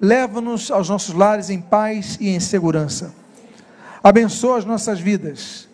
leva-nos 0.00 0.70
aos 0.70 0.88
nossos 0.88 1.14
lares 1.14 1.50
em 1.50 1.60
paz 1.60 2.18
e 2.20 2.28
em 2.28 2.40
segurança. 2.40 3.14
Abençoa 4.02 4.58
as 4.58 4.64
nossas 4.64 5.00
vidas, 5.00 5.65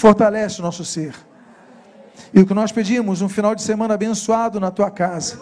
fortalece 0.00 0.60
o 0.60 0.62
nosso 0.62 0.82
ser. 0.82 1.14
E 2.32 2.40
o 2.40 2.46
que 2.46 2.54
nós 2.54 2.72
pedimos, 2.72 3.20
um 3.20 3.28
final 3.28 3.54
de 3.54 3.60
semana 3.60 3.92
abençoado 3.92 4.58
na 4.58 4.70
tua 4.70 4.90
casa. 4.90 5.38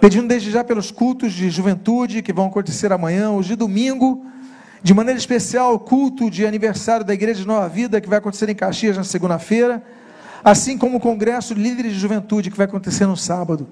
Pedindo 0.00 0.26
desde 0.26 0.50
já 0.50 0.64
pelos 0.64 0.90
cultos 0.90 1.34
de 1.34 1.50
juventude 1.50 2.22
que 2.22 2.32
vão 2.32 2.46
acontecer 2.46 2.90
amanhã, 2.90 3.32
os 3.32 3.44
de 3.44 3.54
domingo, 3.54 4.24
de 4.82 4.94
maneira 4.94 5.18
especial 5.18 5.74
o 5.74 5.78
culto 5.78 6.30
de 6.30 6.46
aniversário 6.46 7.04
da 7.04 7.12
Igreja 7.12 7.40
de 7.40 7.46
Nova 7.46 7.68
Vida, 7.68 8.00
que 8.00 8.08
vai 8.08 8.16
acontecer 8.16 8.48
em 8.48 8.54
Caxias 8.54 8.96
na 8.96 9.04
segunda-feira, 9.04 9.82
assim 10.42 10.78
como 10.78 10.96
o 10.96 11.00
congresso 11.00 11.54
de 11.54 11.60
líderes 11.60 11.92
de 11.92 11.98
juventude, 11.98 12.50
que 12.50 12.56
vai 12.56 12.64
acontecer 12.64 13.04
no 13.04 13.16
sábado. 13.16 13.68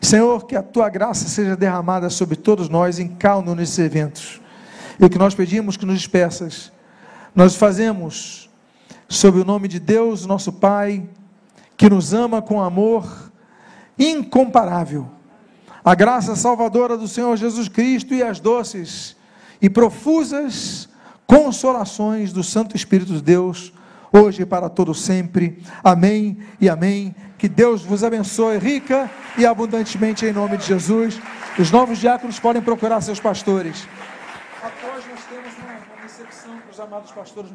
Senhor, 0.00 0.46
que 0.46 0.54
a 0.54 0.62
tua 0.62 0.88
graça 0.88 1.26
seja 1.26 1.56
derramada 1.56 2.08
sobre 2.10 2.36
todos 2.36 2.68
nós 2.68 3.00
em 3.00 3.08
calmo 3.08 3.56
nesses 3.56 3.78
eventos. 3.80 4.40
E 5.00 5.04
o 5.04 5.10
que 5.10 5.18
nós 5.18 5.34
pedimos 5.34 5.76
que 5.76 5.84
nos 5.84 5.96
despeças, 5.96 6.70
nós 7.34 7.56
fazemos 7.56 8.51
sob 9.12 9.38
o 9.38 9.44
nome 9.44 9.68
de 9.68 9.78
Deus, 9.78 10.24
nosso 10.24 10.50
Pai, 10.50 11.06
que 11.76 11.88
nos 11.88 12.14
ama 12.14 12.40
com 12.40 12.62
amor 12.62 13.30
incomparável. 13.98 15.06
A 15.84 15.94
graça 15.94 16.34
salvadora 16.34 16.96
do 16.96 17.06
Senhor 17.06 17.36
Jesus 17.36 17.68
Cristo 17.68 18.14
e 18.14 18.22
as 18.22 18.40
doces 18.40 19.14
e 19.60 19.68
profusas 19.68 20.88
consolações 21.26 22.32
do 22.32 22.42
Santo 22.42 22.74
Espírito 22.74 23.12
de 23.12 23.22
Deus, 23.22 23.72
hoje 24.10 24.42
e 24.42 24.46
para 24.46 24.70
todo 24.70 24.94
sempre. 24.94 25.62
Amém 25.84 26.38
e 26.58 26.68
amém. 26.68 27.14
Que 27.36 27.48
Deus 27.48 27.82
vos 27.82 28.02
abençoe 28.02 28.58
rica 28.58 29.10
e 29.36 29.44
abundantemente 29.44 30.24
em 30.24 30.32
nome 30.32 30.56
de 30.56 30.64
Jesus. 30.64 31.20
Os 31.58 31.70
novos 31.70 31.98
diáconos 31.98 32.40
podem 32.40 32.62
procurar 32.62 33.00
seus 33.02 33.20
pastores. 33.20 33.86
Após 34.62 35.04
nós 35.06 35.20
temos 35.28 35.52
uma 35.58 36.02
recepção 36.02 36.56
para 36.56 36.70
os 36.70 36.80
amados 36.80 37.10
pastores. 37.12 37.52